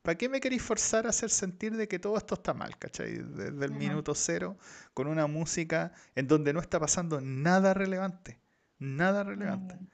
¿Para 0.03 0.19
qué 0.19 0.29
me 0.29 0.41
queréis 0.41 0.63
forzar 0.63 1.07
a 1.07 1.11
hacer 1.11 1.31
sentir 1.31 1.77
de 1.77 1.87
que 1.87 2.01
todo 2.01 2.17
esto 2.19 2.35
está 2.35 2.53
mal, 2.53 2.77
¿cachai? 2.77 3.19
Desde 3.19 3.65
el 3.65 3.71
minuto 3.71 4.13
cero, 4.17 4.57
con 4.93 5.07
una 5.07 5.29
música 5.29 5.93
en 6.17 6.27
donde 6.27 6.53
no 6.53 6.59
está 6.61 6.81
pasando 6.81 7.21
nada 7.21 7.73
relevante. 7.75 8.41
Nada 8.81 9.23
relevante. 9.23 9.77
Mm, 9.77 9.87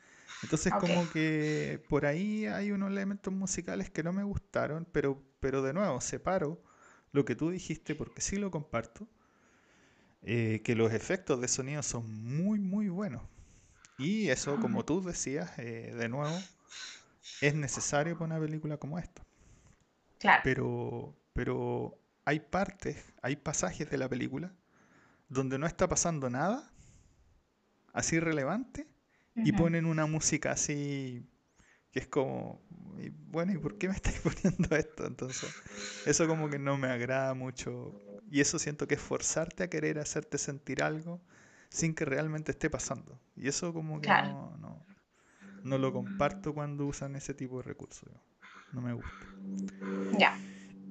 Entonces 0.45 0.73
ok. 0.73 0.81
como 0.81 1.11
que 1.11 1.85
por 1.91 2.07
ahí 2.07 2.47
hay 2.47 2.73
unos 2.73 2.91
elementos 2.91 3.35
musicales 3.35 3.91
que 3.91 4.03
no 4.03 4.15
me 4.15 4.23
gustaron, 4.23 4.87
pero, 4.91 5.23
pero 5.41 5.61
de 5.63 5.75
nuevo 5.75 6.01
separo 6.01 6.63
lo 7.13 7.27
que 7.27 7.37
tú 7.37 7.51
dijiste 7.51 7.95
porque 7.95 8.23
sí 8.23 8.37
lo 8.37 8.51
comparto, 8.51 9.07
eh, 10.23 10.63
que 10.65 10.75
los 10.75 10.93
efectos 10.93 11.41
de 11.41 11.49
sonido 11.49 11.83
son 11.83 12.11
muy 12.25 12.59
muy 12.59 12.89
buenos. 12.89 13.23
Y 13.99 14.29
eso, 14.31 14.59
como 14.61 14.85
tú 14.85 15.03
decías, 15.03 15.59
eh, 15.59 15.95
de 15.99 16.09
nuevo, 16.09 16.49
es 17.41 17.55
necesario 17.55 18.17
para 18.19 18.27
una 18.37 18.41
película 18.41 18.79
como 18.79 18.99
esta. 18.99 19.25
Claro. 20.19 20.43
Pero, 20.43 21.17
pero 21.33 21.99
hay 22.25 22.41
partes, 22.41 23.05
hay 23.23 23.37
pasajes 23.37 23.91
de 23.91 23.99
la 23.99 24.09
película 24.09 24.53
donde 25.29 25.59
no 25.59 25.67
está 25.67 25.89
pasando 25.89 26.31
nada 26.31 26.71
así 27.93 28.21
relevante 28.21 28.87
y 29.43 29.53
ponen 29.53 29.87
una 29.87 30.07
música 30.07 30.51
así 30.53 31.25
que 31.93 32.01
es 32.01 32.09
como, 32.09 32.63
y 32.99 33.11
bueno, 33.11 33.53
¿y 33.53 33.59
por 33.59 33.79
qué 33.79 33.89
me 33.89 33.95
estáis 33.97 34.21
poniendo 34.21 34.77
esto? 34.77 35.07
Entonces, 35.07 35.51
eso 36.05 36.27
como 36.29 36.51
que 36.51 36.59
no 36.59 36.79
me 36.79 36.89
agrada 36.89 37.35
mucho 37.35 38.01
y 38.31 38.41
eso 38.41 38.59
siento 38.59 38.87
que 38.89 38.97
es 38.97 39.01
forzarte 39.01 39.65
a 39.65 39.71
querer 39.71 39.99
hacerte 39.99 40.39
sentir 40.39 40.83
algo 40.83 41.21
sin 41.71 41.95
que 41.95 42.05
realmente 42.05 42.53
esté 42.53 42.71
pasando. 42.71 43.21
Y 43.37 43.49
eso 43.49 43.73
como 43.75 44.01
que 44.01 44.07
Claro. 44.07 44.29
no, 44.31 44.57
no, 44.59 44.87
no 45.69 45.79
lo 45.79 45.93
comparto 45.93 46.55
cuando 46.55 46.87
usan 46.87 47.17
ese 47.17 47.35
tipo 47.35 47.59
de 47.59 47.65
recursos. 47.65 48.09
No 48.73 48.81
me 48.81 48.93
gusta. 48.93 49.27
Ya. 50.19 50.39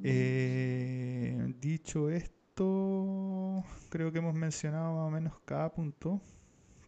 Eh, 0.04 1.54
dicho 1.60 2.10
esto, 2.10 3.64
creo 3.90 4.12
que 4.12 4.20
hemos 4.20 4.34
mencionado 4.34 4.96
más 4.96 5.08
o 5.08 5.12
menos 5.12 5.34
cada 5.46 5.72
punto. 5.72 6.22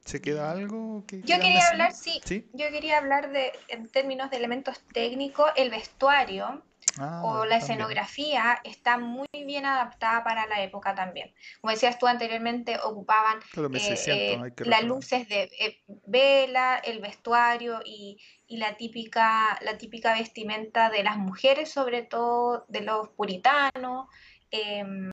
¿Se 0.06 0.22
queda 0.22 0.52
algo 0.52 1.04
que 1.06 1.22
Yo 1.22 1.40
quería 1.40 1.68
hablar, 1.68 1.94
sí, 1.94 2.20
¿Sí? 2.26 2.50
yo 2.54 2.70
quería 2.70 2.98
hablar 2.98 3.32
de, 3.32 3.52
en 3.68 3.88
términos 3.90 4.32
de 4.32 4.38
elementos 4.38 4.80
técnicos, 4.92 5.52
el 5.56 5.70
vestuario 5.70 6.64
Ah, 6.98 7.22
o 7.24 7.46
la 7.46 7.60
también. 7.60 7.62
escenografía 7.62 8.60
está 8.64 8.98
muy 8.98 9.28
bien 9.32 9.66
adaptada 9.66 10.24
para 10.24 10.48
la 10.48 10.62
época 10.64 10.96
también. 10.96 11.34
Como 11.62 11.72
decías 11.72 12.00
tú 12.00 12.08
anteriormente, 12.08 12.78
ocupaban 12.84 13.40
eh, 13.56 13.70
1600, 13.70 14.48
eh, 14.48 14.54
las 14.66 14.84
luces 14.84 15.28
de 15.30 15.44
eh, 15.60 15.84
vela, 16.08 16.78
el 16.78 17.00
vestuario 17.00 17.82
y, 17.86 18.20
y 18.48 18.58
la, 18.58 18.76
típica, 18.78 19.60
la 19.62 19.78
típica 19.78 20.14
vestimenta 20.14 20.90
de 20.90 21.04
las 21.04 21.18
mujeres, 21.18 21.72
sobre 21.72 22.04
todo 22.04 22.66
de 22.70 22.82
los 22.82 23.10
puritanos. 23.10 24.08
Em, 24.52 25.12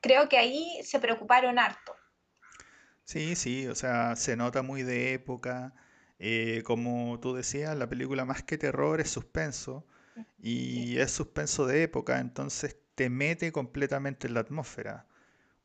creo 0.00 0.28
que 0.28 0.38
ahí 0.38 0.80
se 0.84 1.00
preocuparon 1.00 1.58
harto. 1.58 1.94
Sí, 3.04 3.36
sí, 3.36 3.66
o 3.68 3.74
sea, 3.74 4.16
se 4.16 4.36
nota 4.36 4.62
muy 4.62 4.82
de 4.82 5.14
época. 5.14 5.74
como 6.64 7.20
tú 7.20 7.34
decías, 7.34 7.76
la 7.76 7.88
película 7.88 8.24
más 8.24 8.42
que 8.42 8.58
terror 8.58 9.00
es 9.00 9.10
suspenso 9.10 9.86
y 10.38 10.98
es 10.98 11.12
suspenso 11.12 11.66
de 11.66 11.82
época, 11.82 12.20
entonces 12.20 12.76
te 12.94 13.10
mete 13.10 13.52
completamente 13.52 14.26
en 14.26 14.34
la 14.34 14.40
atmósfera. 14.40 15.06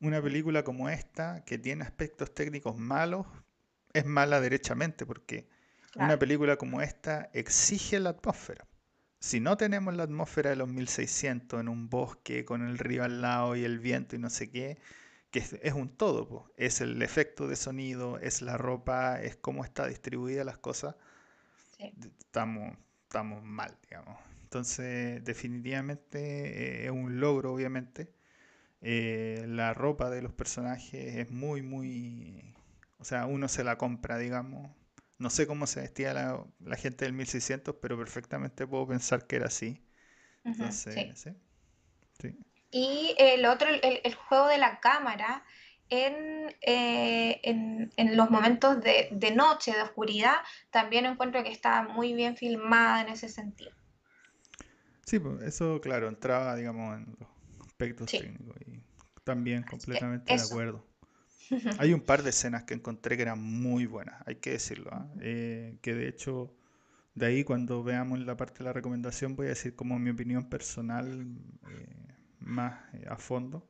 Una 0.00 0.22
película 0.22 0.64
como 0.64 0.88
esta, 0.90 1.44
que 1.44 1.58
tiene 1.58 1.84
aspectos 1.84 2.34
técnicos 2.34 2.76
malos, 2.76 3.26
es 3.92 4.04
mala 4.06 4.40
derechamente, 4.40 5.06
porque 5.06 5.48
una 5.96 6.18
película 6.18 6.56
como 6.56 6.82
esta 6.82 7.30
exige 7.34 8.00
la 8.00 8.10
atmósfera. 8.10 8.66
Si 9.20 9.40
no 9.40 9.56
tenemos 9.56 9.94
la 9.94 10.04
atmósfera 10.04 10.50
de 10.50 10.56
los 10.56 10.68
1600 10.68 11.60
en 11.60 11.68
un 11.68 11.88
bosque 11.90 12.44
con 12.44 12.66
el 12.66 12.78
río 12.78 13.04
al 13.04 13.22
lado 13.22 13.56
y 13.56 13.64
el 13.64 13.78
viento 13.78 14.16
y 14.16 14.18
no 14.18 14.30
sé 14.30 14.50
qué, 14.50 14.78
que 15.30 15.40
es, 15.40 15.54
es 15.62 15.74
un 15.74 15.88
todo, 15.96 16.28
po. 16.28 16.52
Es 16.56 16.80
el 16.80 17.00
efecto 17.02 17.48
de 17.48 17.56
sonido, 17.56 18.18
es 18.18 18.42
la 18.42 18.56
ropa, 18.58 19.20
es 19.22 19.36
cómo 19.36 19.64
está 19.64 19.86
distribuida 19.86 20.44
las 20.44 20.58
cosas, 20.58 20.96
Sí. 21.76 21.92
estamos, 22.20 22.76
estamos 23.04 23.42
mal, 23.42 23.76
digamos. 23.82 24.18
Entonces, 24.52 25.24
definitivamente 25.24 26.18
eh, 26.18 26.84
es 26.84 26.90
un 26.90 27.20
logro, 27.20 27.54
obviamente. 27.54 28.12
Eh, 28.82 29.46
la 29.48 29.72
ropa 29.72 30.10
de 30.10 30.20
los 30.20 30.34
personajes 30.34 31.16
es 31.16 31.30
muy, 31.30 31.62
muy... 31.62 32.54
O 32.98 33.04
sea, 33.04 33.24
uno 33.24 33.48
se 33.48 33.64
la 33.64 33.78
compra, 33.78 34.18
digamos. 34.18 34.70
No 35.16 35.30
sé 35.30 35.46
cómo 35.46 35.66
se 35.66 35.80
vestía 35.80 36.12
la, 36.12 36.44
la 36.60 36.76
gente 36.76 37.06
del 37.06 37.14
1600, 37.14 37.76
pero 37.80 37.96
perfectamente 37.96 38.66
puedo 38.66 38.86
pensar 38.86 39.26
que 39.26 39.36
era 39.36 39.46
así. 39.46 39.82
Entonces, 40.44 41.18
sí. 41.18 41.30
sí. 42.20 42.36
Y 42.70 43.14
el 43.16 43.46
otro, 43.46 43.70
el, 43.70 44.00
el, 44.04 44.14
juego 44.14 44.48
de 44.48 44.58
la 44.58 44.80
cámara, 44.80 45.44
en, 45.88 46.54
eh, 46.60 47.40
en, 47.42 47.90
en, 47.96 48.16
los 48.18 48.28
momentos 48.28 48.82
de, 48.82 49.08
de, 49.12 49.30
noche, 49.30 49.72
de 49.72 49.80
oscuridad, 49.80 50.36
también 50.70 51.06
encuentro 51.06 51.42
que 51.42 51.50
está 51.50 51.84
muy 51.84 52.12
bien 52.12 52.36
filmada 52.36 53.00
en 53.00 53.08
ese 53.08 53.30
sentido. 53.30 53.72
Sí, 55.04 55.18
pues 55.18 55.42
eso, 55.42 55.80
claro, 55.80 56.08
entraba, 56.08 56.54
digamos, 56.56 56.96
en 56.96 57.16
los 57.18 57.28
aspectos 57.66 58.10
técnicos 58.10 58.56
y 58.66 58.80
también 59.24 59.62
completamente 59.62 60.34
de 60.34 60.40
acuerdo. 60.40 60.86
Hay 61.78 61.92
un 61.92 62.00
par 62.00 62.22
de 62.22 62.30
escenas 62.30 62.64
que 62.64 62.74
encontré 62.74 63.16
que 63.16 63.22
eran 63.22 63.40
muy 63.42 63.86
buenas, 63.86 64.22
hay 64.26 64.36
que 64.36 64.52
decirlo, 64.52 64.90
¿ah? 64.92 65.06
eh, 65.20 65.76
que 65.82 65.94
de 65.94 66.08
hecho 66.08 66.54
de 67.14 67.26
ahí 67.26 67.44
cuando 67.44 67.82
veamos 67.82 68.20
la 68.20 68.36
parte 68.38 68.58
de 68.58 68.64
la 68.64 68.72
recomendación 68.72 69.36
voy 69.36 69.46
a 69.46 69.48
decir 69.50 69.74
como 69.74 69.98
mi 69.98 70.10
opinión 70.10 70.48
personal 70.48 71.26
eh, 71.68 72.14
más 72.38 72.80
eh, 72.94 73.04
a 73.06 73.18
fondo, 73.18 73.68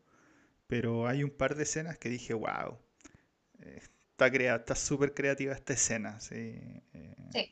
pero 0.68 1.08
hay 1.08 1.24
un 1.24 1.30
par 1.30 1.56
de 1.56 1.64
escenas 1.64 1.98
que 1.98 2.08
dije, 2.08 2.34
wow, 2.34 2.78
está 3.58 4.30
crea 4.30 4.56
está 4.56 4.76
súper 4.76 5.12
creativa 5.12 5.52
esta 5.52 5.72
escena, 5.72 6.20
¿sí? 6.20 6.54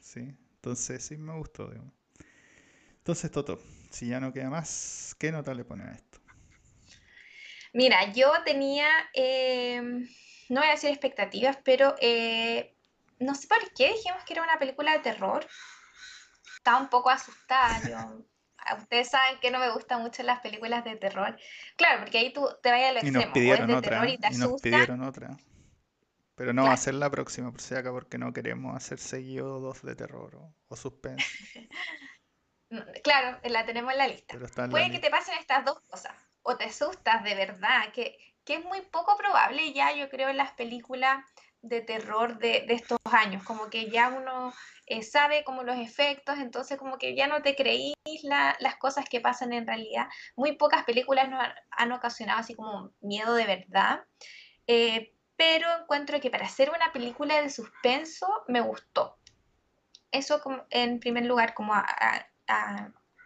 sí. 0.00 0.36
Entonces 0.56 1.02
sí 1.02 1.16
me 1.16 1.36
gustó. 1.36 1.68
Digamos. 1.70 1.99
Entonces 3.10 3.32
Toto, 3.32 3.60
si 3.90 4.06
ya 4.06 4.20
no 4.20 4.32
queda 4.32 4.50
más, 4.50 5.16
¿qué 5.18 5.32
nota 5.32 5.52
le 5.52 5.64
pone 5.64 5.82
a 5.82 5.90
esto? 5.90 6.20
Mira, 7.72 8.12
yo 8.12 8.30
tenía, 8.44 8.86
em, 9.14 10.08
no 10.48 10.60
voy 10.60 10.68
a 10.68 10.74
decir 10.74 10.90
expectativas, 10.90 11.58
pero 11.64 11.96
eh, 12.00 12.72
no 13.18 13.34
sé 13.34 13.48
por 13.48 13.58
qué 13.74 13.94
dijimos 13.94 14.22
que 14.24 14.34
era 14.34 14.44
una 14.44 14.60
película 14.60 14.92
de 14.92 15.00
terror. 15.00 15.44
Estaba 16.54 16.78
un 16.78 16.88
poco 16.88 17.10
asustada. 17.10 17.80
ustedes 18.78 19.08
saben 19.08 19.40
que 19.40 19.50
no 19.50 19.58
me 19.58 19.72
gustan 19.72 20.02
mucho 20.02 20.22
las 20.22 20.38
películas 20.38 20.84
de 20.84 20.94
terror. 20.94 21.36
Claro, 21.74 22.02
porque 22.02 22.18
ahí 22.18 22.32
tú 22.32 22.46
te 22.62 22.70
vayas 22.70 22.90
al 22.90 22.96
extremo. 22.98 23.22
Y 23.22 23.24
nos 23.24 23.34
pidieron 23.34 23.70
otra. 23.72 24.08
Y, 24.08 24.18
nos 24.38 24.62
pidieron 24.62 25.02
otra. 25.02 25.36
Pero 26.36 26.52
no 26.52 26.62
va 26.62 26.74
a 26.74 26.76
ser 26.76 26.94
la 26.94 27.10
próxima, 27.10 27.50
por 27.50 27.60
si 27.60 27.74
acá, 27.74 27.90
porque 27.90 28.18
no 28.18 28.32
queremos 28.32 28.76
hacer 28.76 29.00
seguido 29.00 29.58
dos 29.58 29.82
de 29.82 29.96
terror 29.96 30.36
o, 30.36 30.54
o 30.68 30.76
suspense. 30.76 31.26
claro, 33.02 33.38
la 33.44 33.64
tenemos 33.64 33.92
en 33.92 33.98
la 33.98 34.08
lista. 34.08 34.36
Puede 34.70 34.90
que 34.90 34.98
te 34.98 35.10
pasen 35.10 35.38
estas 35.38 35.64
dos 35.64 35.80
cosas 35.88 36.12
o 36.42 36.56
te 36.56 36.64
asustas 36.64 37.22
de 37.24 37.34
verdad, 37.34 37.92
que, 37.92 38.16
que 38.44 38.54
es 38.54 38.64
muy 38.64 38.80
poco 38.82 39.16
probable 39.16 39.72
ya 39.72 39.92
yo 39.92 40.08
creo 40.08 40.28
en 40.28 40.36
las 40.36 40.52
películas 40.52 41.24
de 41.62 41.82
terror 41.82 42.38
de, 42.38 42.64
de 42.66 42.74
estos 42.74 42.98
años, 43.04 43.42
como 43.44 43.68
que 43.68 43.90
ya 43.90 44.08
uno 44.08 44.52
eh, 44.90 45.04
sabe 45.04 45.44
como 45.44 45.62
los 45.62 45.78
efectos, 45.78 46.40
entonces 46.40 46.76
como 46.76 46.98
que 46.98 47.14
ya 47.14 47.28
no 47.28 47.42
te 47.42 47.54
creís 47.54 47.94
las 48.24 48.76
cosas 48.80 49.04
que 49.08 49.20
pasan 49.20 49.52
en 49.52 49.64
realidad. 49.64 50.08
Muy 50.34 50.56
pocas 50.56 50.82
películas 50.82 51.28
nos 51.28 51.40
han, 51.70 51.92
ocasionado 51.92 52.40
así 52.40 52.56
como 52.56 52.90
miedo 53.00 53.34
de 53.34 53.46
verdad, 53.46 54.04
eh, 54.66 55.14
pero 55.36 55.68
encuentro 55.80 56.20
que 56.20 56.28
para 56.28 56.46
hacer 56.46 56.70
una 56.70 56.92
película 56.92 57.40
de 57.40 57.50
suspenso 57.50 58.26
me 58.48 58.60
gustó. 58.60 59.16
Eso 60.10 60.40
como, 60.40 60.64
en 60.70 60.98
primer 60.98 61.24
lugar, 61.24 61.54
como 61.54 61.72
a, 61.72 62.26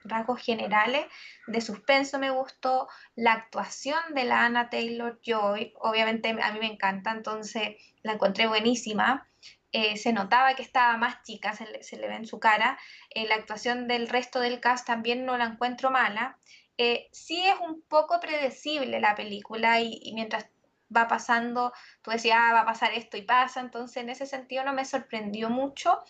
rasgos 0.04 0.40
generales 0.40 1.06
de 1.46 1.60
suspenso 1.60 2.18
me 2.18 2.30
gustó, 2.30 2.88
la 3.16 3.32
actuación 3.32 3.98
de 4.14 4.24
la 4.24 4.44
Anna 4.44 4.70
Taylor 4.70 5.20
Joy, 5.24 5.72
obviamente 5.80 6.30
a 6.30 6.52
mí 6.52 6.58
me 6.60 6.72
encanta, 6.72 7.10
entonces 7.10 7.76
la 8.02 8.12
encontré 8.12 8.46
buenísima. 8.46 9.28
Eh, 9.72 9.96
se 9.96 10.12
notaba 10.12 10.54
que 10.54 10.62
estaba 10.62 10.96
más 10.96 11.22
chica, 11.24 11.52
se 11.52 11.96
le, 11.96 12.06
ve 12.06 12.14
en 12.14 12.26
su 12.26 12.38
cara. 12.38 12.78
Eh, 13.10 13.26
la 13.26 13.34
actuación 13.34 13.88
del 13.88 14.08
resto 14.08 14.38
del 14.38 14.60
cast 14.60 14.86
también 14.86 15.26
no 15.26 15.36
la 15.36 15.46
encuentro 15.46 15.90
mala. 15.90 16.38
Eh, 16.78 17.08
sí 17.12 17.44
es 17.44 17.56
un 17.60 17.82
poco 17.82 18.20
predecible 18.20 19.00
la 19.00 19.16
película 19.16 19.80
y, 19.80 20.12
mientras 20.14 20.46
va 20.94 21.08
pasando, 21.08 21.72
tú 22.02 22.12
decías, 22.12 22.38
ah, 22.40 22.52
va 22.52 22.60
a 22.60 22.66
pasar 22.66 22.92
esto 22.92 23.16
y 23.16 23.22
pasa, 23.22 23.60
entonces 23.60 23.96
en 23.96 24.10
ese 24.10 24.26
sentido 24.26 24.64
no 24.64 24.72
me 24.72 24.84
sorprendió 24.84 25.50
mucho. 25.50 26.04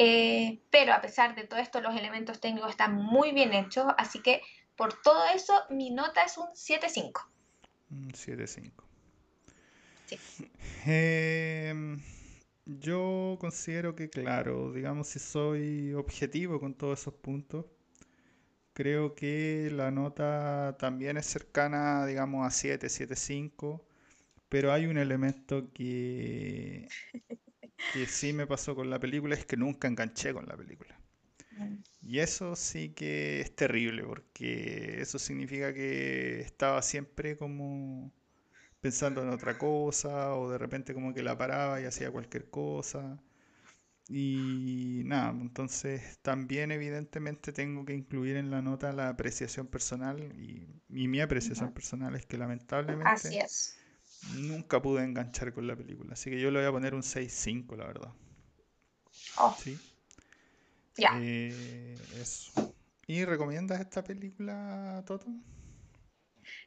Eh, 0.00 0.60
pero 0.70 0.92
a 0.92 1.00
pesar 1.00 1.34
de 1.34 1.42
todo 1.42 1.58
esto, 1.58 1.80
los 1.80 1.96
elementos 1.96 2.40
técnicos 2.40 2.70
están 2.70 2.94
muy 2.94 3.32
bien 3.32 3.52
hechos, 3.52 3.86
así 3.98 4.22
que 4.22 4.42
por 4.76 4.94
todo 5.02 5.24
eso 5.34 5.52
mi 5.70 5.90
nota 5.90 6.22
es 6.22 6.38
un 6.38 6.46
7.5. 6.46 7.26
7.5. 7.90 8.72
Sí. 10.06 10.50
Em, 10.86 12.00
yo 12.64 13.36
considero 13.40 13.96
que, 13.96 14.08
claro, 14.08 14.72
digamos, 14.72 15.08
si 15.08 15.18
soy 15.18 15.92
objetivo 15.94 16.60
con 16.60 16.74
todos 16.74 17.00
esos 17.00 17.14
puntos, 17.14 17.66
creo 18.74 19.16
que 19.16 19.68
la 19.72 19.90
nota 19.90 20.76
también 20.78 21.16
es 21.16 21.26
cercana, 21.26 22.06
digamos, 22.06 22.46
a 22.46 22.50
7, 22.52 22.86
7.5, 22.86 23.82
pero 24.48 24.72
hay 24.72 24.86
un 24.86 24.96
elemento 24.96 25.72
que 25.72 26.86
que 27.92 28.06
sí 28.06 28.32
me 28.32 28.46
pasó 28.46 28.74
con 28.74 28.90
la 28.90 28.98
película 28.98 29.34
es 29.34 29.46
que 29.46 29.56
nunca 29.56 29.88
enganché 29.88 30.32
con 30.32 30.46
la 30.46 30.56
película. 30.56 30.98
Mm. 31.56 31.76
Y 32.02 32.18
eso 32.20 32.56
sí 32.56 32.90
que 32.90 33.40
es 33.40 33.54
terrible, 33.54 34.04
porque 34.04 35.00
eso 35.00 35.18
significa 35.18 35.72
que 35.72 36.40
estaba 36.40 36.82
siempre 36.82 37.36
como 37.36 38.12
pensando 38.80 39.22
en 39.22 39.30
otra 39.30 39.58
cosa, 39.58 40.34
o 40.34 40.50
de 40.50 40.58
repente 40.58 40.94
como 40.94 41.12
que 41.12 41.22
la 41.22 41.36
paraba 41.36 41.80
y 41.80 41.84
hacía 41.84 42.10
cualquier 42.10 42.48
cosa. 42.50 43.20
Y 44.08 45.02
nada, 45.04 45.30
entonces 45.30 46.18
también 46.22 46.72
evidentemente 46.72 47.52
tengo 47.52 47.84
que 47.84 47.92
incluir 47.92 48.36
en 48.36 48.50
la 48.50 48.62
nota 48.62 48.92
la 48.92 49.10
apreciación 49.10 49.66
personal, 49.66 50.20
y, 50.38 50.66
mi 50.88 51.20
apreciación 51.20 51.72
personal 51.72 52.14
es 52.14 52.24
que 52.24 52.38
lamentablemente... 52.38 53.10
Así 53.10 53.38
es 53.38 53.78
nunca 54.34 54.80
pude 54.80 55.04
enganchar 55.04 55.52
con 55.52 55.66
la 55.66 55.76
película. 55.76 56.12
Así 56.12 56.30
que 56.30 56.40
yo 56.40 56.50
le 56.50 56.58
voy 56.60 56.68
a 56.68 56.72
poner 56.72 56.94
un 56.94 57.02
6-5, 57.02 57.76
la 57.76 57.86
verdad. 57.86 58.12
Oh. 59.36 59.56
Sí. 59.58 59.78
Ya. 60.96 61.18
Eh, 61.20 61.96
eso. 62.20 62.74
¿Y 63.06 63.24
recomiendas 63.24 63.80
esta 63.80 64.04
película, 64.04 65.02
Toto? 65.06 65.26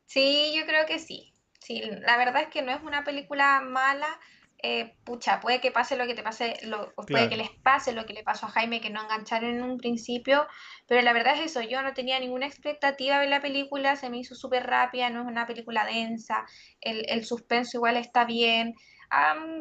Sí, 0.06 0.54
yo 0.58 0.66
creo 0.66 0.86
que 0.86 1.00
sí. 1.00 1.34
Sí, 1.60 1.82
la 1.82 2.18
verdad 2.18 2.44
es 2.44 2.50
que 2.50 2.62
no 2.62 2.72
es 2.72 2.82
una 2.82 3.04
película 3.04 3.62
mala. 3.62 4.20
Eh, 4.63 4.93
pucha, 5.04 5.39
puede 5.39 5.60
que 5.60 5.71
pase 5.71 5.97
lo 5.97 6.06
que 6.06 6.13
te 6.13 6.21
pase, 6.21 6.56
lo, 6.63 6.93
puede 6.93 7.30
que 7.30 7.38
les 7.38 7.50
pase 7.50 7.93
lo 7.93 8.06
que 8.06 8.13
le 8.13 8.24
pasó 8.24 8.45
a 8.45 8.50
Jaime, 8.50 8.80
que 8.80 8.91
no 8.91 9.02
engancharon 9.02 9.56
en 9.56 9.63
un 9.63 9.78
principio, 9.78 10.45
pero 10.88 11.02
la 11.02 11.13
verdad 11.13 11.34
es 11.34 11.52
eso, 11.52 11.62
yo 11.62 11.82
no 11.82 11.95
tenía 11.95 12.19
ninguna 12.19 12.45
expectativa 12.45 13.19
de 13.19 13.28
la 13.28 13.41
película, 13.41 13.95
se 13.95 14.12
me 14.12 14.19
hizo 14.19 14.36
súper 14.36 14.67
rápida, 14.67 15.10
no 15.10 15.21
es 15.21 15.28
una 15.28 15.47
película 15.47 15.84
densa, 15.86 16.45
el, 16.80 17.06
el 17.10 17.26
suspenso 17.26 17.78
igual 17.78 17.97
está 17.97 18.24
bien, 18.26 18.76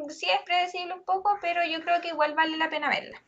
sí 0.09 0.27
es 0.29 0.41
predecible 0.45 0.93
un 0.93 1.03
poco, 1.03 1.35
pero 1.41 1.61
yo 1.65 1.81
creo 1.81 1.99
que 2.01 2.09
igual 2.09 2.35
vale 2.35 2.57
la 2.57 2.69
pena 2.69 2.89
verla. 2.89 3.23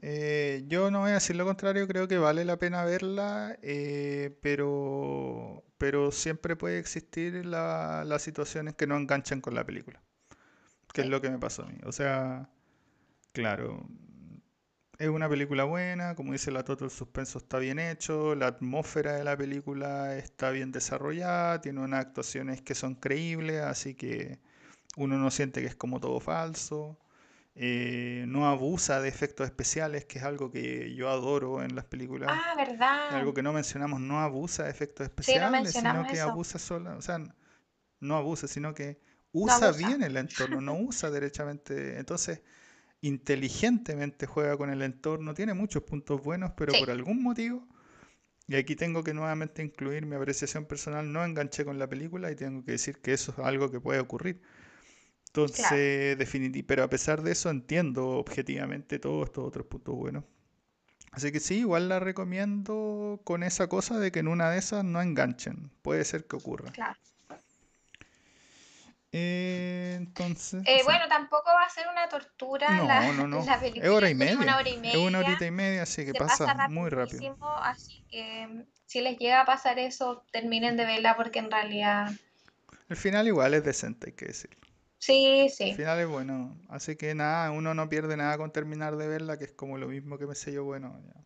Eh, 0.00 0.62
yo 0.66 0.90
no 0.90 1.00
voy 1.00 1.10
a 1.10 1.14
decir 1.14 1.36
lo 1.36 1.44
contrario, 1.44 1.86
creo 1.86 2.08
que 2.08 2.16
vale 2.16 2.46
la 2.46 2.56
pena 2.56 2.84
verla, 2.84 3.58
eh, 3.60 4.34
pero, 4.40 5.62
pero 5.76 6.10
siempre 6.10 6.56
puede 6.56 6.78
existir 6.78 7.44
la, 7.44 8.04
las 8.06 8.22
situaciones 8.22 8.76
que 8.76 8.86
no 8.86 8.96
enganchan 8.96 9.42
con 9.42 9.54
la 9.54 9.64
película 9.64 10.00
que 10.98 11.02
es 11.02 11.10
lo 11.10 11.20
que 11.20 11.30
me 11.30 11.38
pasó 11.38 11.62
a 11.62 11.66
mí. 11.66 11.78
O 11.84 11.92
sea, 11.92 12.50
claro, 13.32 13.86
es 14.98 15.08
una 15.08 15.28
película 15.28 15.62
buena, 15.62 16.16
como 16.16 16.32
dice 16.32 16.50
la 16.50 16.64
Toto, 16.64 16.84
el 16.84 16.90
suspenso 16.90 17.38
está 17.38 17.60
bien 17.60 17.78
hecho, 17.78 18.34
la 18.34 18.48
atmósfera 18.48 19.12
de 19.12 19.22
la 19.22 19.36
película 19.36 20.16
está 20.16 20.50
bien 20.50 20.72
desarrollada, 20.72 21.60
tiene 21.60 21.80
unas 21.80 22.00
actuaciones 22.00 22.62
que 22.62 22.74
son 22.74 22.96
creíbles, 22.96 23.62
así 23.62 23.94
que 23.94 24.40
uno 24.96 25.16
no 25.18 25.30
siente 25.30 25.60
que 25.60 25.68
es 25.68 25.76
como 25.76 26.00
todo 26.00 26.18
falso. 26.18 26.98
Eh, 27.54 28.24
no 28.26 28.48
abusa 28.48 29.00
de 29.00 29.08
efectos 29.08 29.46
especiales, 29.46 30.04
que 30.04 30.18
es 30.18 30.24
algo 30.24 30.50
que 30.50 30.94
yo 30.94 31.10
adoro 31.10 31.62
en 31.62 31.76
las 31.76 31.84
películas. 31.84 32.30
Ah, 32.32 32.54
verdad. 32.56 33.14
Algo 33.14 33.34
que 33.34 33.42
no 33.42 33.52
mencionamos, 33.52 34.00
no 34.00 34.20
abusa 34.20 34.64
de 34.64 34.70
efectos 34.70 35.04
especiales, 35.06 35.72
sino 35.72 36.06
que 36.08 36.20
abusa 36.20 36.58
solo, 36.58 36.96
o 36.96 37.02
sea, 37.02 37.20
no 38.00 38.16
abusa, 38.16 38.48
sino 38.48 38.74
que 38.74 39.00
usa 39.32 39.72
bien 39.72 40.02
el 40.02 40.16
entorno, 40.16 40.60
no 40.60 40.78
usa 40.78 41.10
derechamente. 41.10 41.98
Entonces, 41.98 42.40
inteligentemente 43.00 44.26
juega 44.26 44.56
con 44.56 44.70
el 44.70 44.82
entorno, 44.82 45.34
tiene 45.34 45.54
muchos 45.54 45.82
puntos 45.82 46.22
buenos, 46.22 46.52
pero 46.56 46.72
por 46.78 46.90
algún 46.90 47.22
motivo, 47.22 47.66
y 48.48 48.56
aquí 48.56 48.74
tengo 48.74 49.04
que 49.04 49.14
nuevamente 49.14 49.62
incluir 49.62 50.06
mi 50.06 50.16
apreciación 50.16 50.64
personal, 50.64 51.12
no 51.12 51.24
enganché 51.24 51.64
con 51.64 51.78
la 51.78 51.86
película 51.88 52.30
y 52.32 52.36
tengo 52.36 52.64
que 52.64 52.72
decir 52.72 52.98
que 52.98 53.12
eso 53.12 53.32
es 53.32 53.38
algo 53.38 53.70
que 53.70 53.80
puede 53.80 54.00
ocurrir. 54.00 54.40
Entonces, 55.26 56.16
definitivamente, 56.16 56.64
pero 56.66 56.82
a 56.82 56.88
pesar 56.88 57.22
de 57.22 57.32
eso 57.32 57.50
entiendo 57.50 58.08
objetivamente 58.08 58.98
todos 58.98 59.26
estos 59.26 59.44
otros 59.44 59.66
puntos 59.66 59.94
buenos. 59.94 60.24
Así 61.12 61.30
que 61.30 61.40
sí, 61.40 61.58
igual 61.58 61.88
la 61.88 62.00
recomiendo 62.00 63.20
con 63.24 63.42
esa 63.42 63.68
cosa 63.68 63.98
de 63.98 64.10
que 64.10 64.20
en 64.20 64.28
una 64.28 64.50
de 64.50 64.58
esas 64.58 64.84
no 64.84 65.00
enganchen. 65.00 65.70
Puede 65.82 66.04
ser 66.04 66.26
que 66.26 66.36
ocurra. 66.36 66.72
Claro. 66.72 66.98
Eh, 69.12 69.94
entonces. 69.96 70.62
Eh, 70.66 70.78
sí. 70.78 70.84
bueno, 70.84 71.08
tampoco 71.08 71.46
va 71.46 71.62
a 71.62 71.68
ser 71.70 71.86
una 71.88 72.08
tortura 72.08 72.76
No, 72.76 72.86
la, 72.86 73.12
no, 73.12 73.26
no. 73.26 73.44
la 73.46 73.54
Es 73.54 73.60
película. 73.60 73.90
hora 73.92 74.10
y 74.10 74.14
media. 74.14 74.38
Una 74.40 74.56
hora 74.56 74.68
y 74.68 74.76
Es 74.76 74.82
media. 74.82 75.08
una 75.08 75.18
horita 75.20 75.46
y 75.46 75.50
media, 75.50 75.82
así 75.82 76.04
que 76.04 76.12
se 76.12 76.18
pasa 76.18 76.68
muy 76.68 76.90
rápido. 76.90 77.36
Así 77.62 78.04
que 78.08 78.46
mm, 78.46 78.64
si 78.86 79.00
les 79.00 79.18
llega 79.18 79.40
a 79.42 79.46
pasar 79.46 79.78
eso, 79.78 80.24
terminen 80.32 80.76
de 80.76 80.84
verla 80.86 81.16
porque 81.16 81.38
en 81.38 81.50
realidad. 81.50 82.10
El 82.88 82.96
final 82.96 83.26
igual 83.26 83.54
es 83.54 83.64
decente, 83.64 84.08
hay 84.10 84.12
que 84.12 84.26
decirlo. 84.26 84.58
Sí, 84.98 85.46
El 85.46 85.50
sí. 85.50 85.72
final 85.74 85.98
es 86.00 86.08
bueno. 86.08 86.58
Así 86.68 86.96
que 86.96 87.14
nada, 87.14 87.50
uno 87.50 87.74
no 87.74 87.88
pierde 87.88 88.16
nada 88.16 88.36
con 88.36 88.52
terminar 88.52 88.96
de 88.96 89.08
verla, 89.08 89.38
que 89.38 89.44
es 89.44 89.52
como 89.52 89.78
lo 89.78 89.88
mismo 89.88 90.18
que 90.18 90.26
me 90.26 90.34
sé 90.34 90.52
yo, 90.52 90.64
bueno, 90.64 91.00
ya. 91.06 91.24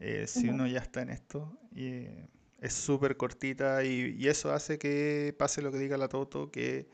Eh, 0.00 0.26
si 0.26 0.48
Ujú. 0.48 0.56
uno 0.56 0.66
ya 0.66 0.80
está 0.80 1.02
en 1.02 1.10
esto, 1.10 1.58
y 1.72 1.86
eh, 1.88 2.28
es 2.60 2.74
súper 2.74 3.16
cortita 3.16 3.84
y, 3.84 4.16
y 4.18 4.28
eso 4.28 4.52
hace 4.52 4.78
que 4.78 5.34
pase 5.38 5.62
lo 5.62 5.72
que 5.72 5.78
diga 5.78 5.96
la 5.98 6.08
Toto, 6.08 6.50
que 6.50 6.88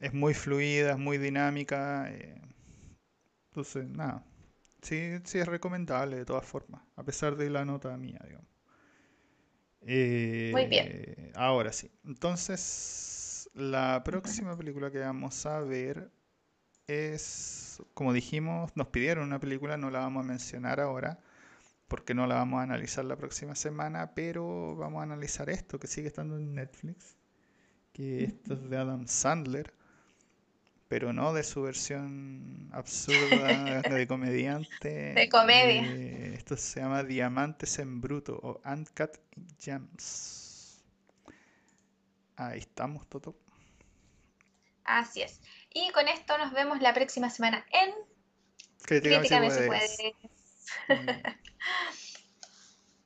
es 0.00 0.14
muy 0.14 0.34
fluida, 0.34 0.92
es 0.92 0.98
muy 0.98 1.18
dinámica. 1.18 2.06
eh, 2.12 2.40
entonces, 3.50 3.88
nada, 3.88 4.24
sí, 4.82 5.18
sí 5.24 5.38
es 5.38 5.46
recomendable 5.48 6.16
de 6.16 6.24
todas 6.24 6.44
formas, 6.46 6.82
a 6.96 7.04
pesar 7.04 7.36
de 7.36 7.50
la 7.50 7.64
nota 7.64 7.96
mía, 7.96 8.20
digamos. 8.24 8.48
Muy 10.50 10.66
bien. 10.66 10.86
Eh, 10.86 11.32
ahora 11.34 11.72
sí. 11.72 11.90
Entonces, 12.04 13.50
la 13.54 14.02
próxima 14.04 14.56
película 14.56 14.90
que 14.90 14.98
vamos 15.00 15.44
a 15.46 15.60
ver 15.60 16.10
es, 16.88 17.82
como 17.94 18.12
dijimos, 18.12 18.72
nos 18.76 18.88
pidieron 18.88 19.26
una 19.26 19.40
película, 19.40 19.76
no 19.78 19.90
la 19.90 20.00
vamos 20.00 20.24
a 20.24 20.28
mencionar 20.28 20.80
ahora, 20.80 21.20
porque 21.92 22.14
no 22.14 22.26
la 22.26 22.36
vamos 22.36 22.60
a 22.60 22.62
analizar 22.62 23.04
la 23.04 23.16
próxima 23.16 23.54
semana, 23.54 24.14
pero 24.14 24.74
vamos 24.76 25.00
a 25.00 25.02
analizar 25.02 25.50
esto 25.50 25.78
que 25.78 25.86
sigue 25.86 26.08
estando 26.08 26.38
en 26.38 26.54
Netflix, 26.54 27.18
que 27.92 28.24
esto 28.24 28.54
es 28.54 28.70
de 28.70 28.78
Adam 28.78 29.06
Sandler, 29.06 29.74
pero 30.88 31.12
no 31.12 31.34
de 31.34 31.44
su 31.44 31.60
versión 31.60 32.70
absurda 32.72 33.82
de 33.90 34.06
comediante. 34.06 35.12
De 35.12 35.28
comedia. 35.28 35.82
Eh, 35.82 36.32
esto 36.34 36.56
se 36.56 36.80
llama 36.80 37.02
Diamantes 37.02 37.78
en 37.78 38.00
Bruto 38.00 38.40
o 38.42 38.62
Uncut 38.64 39.18
Gems. 39.58 40.82
Ahí 42.36 42.60
estamos, 42.60 43.06
Toto. 43.06 43.36
Así 44.84 45.20
es. 45.20 45.42
Y 45.74 45.92
con 45.92 46.08
esto 46.08 46.38
nos 46.38 46.54
vemos 46.54 46.80
la 46.80 46.94
próxima 46.94 47.28
semana 47.28 47.66
en 47.70 47.92
Críticamente 48.82 49.50
se 49.50 49.66
puede. 49.66 50.14
Mm. 50.88 51.22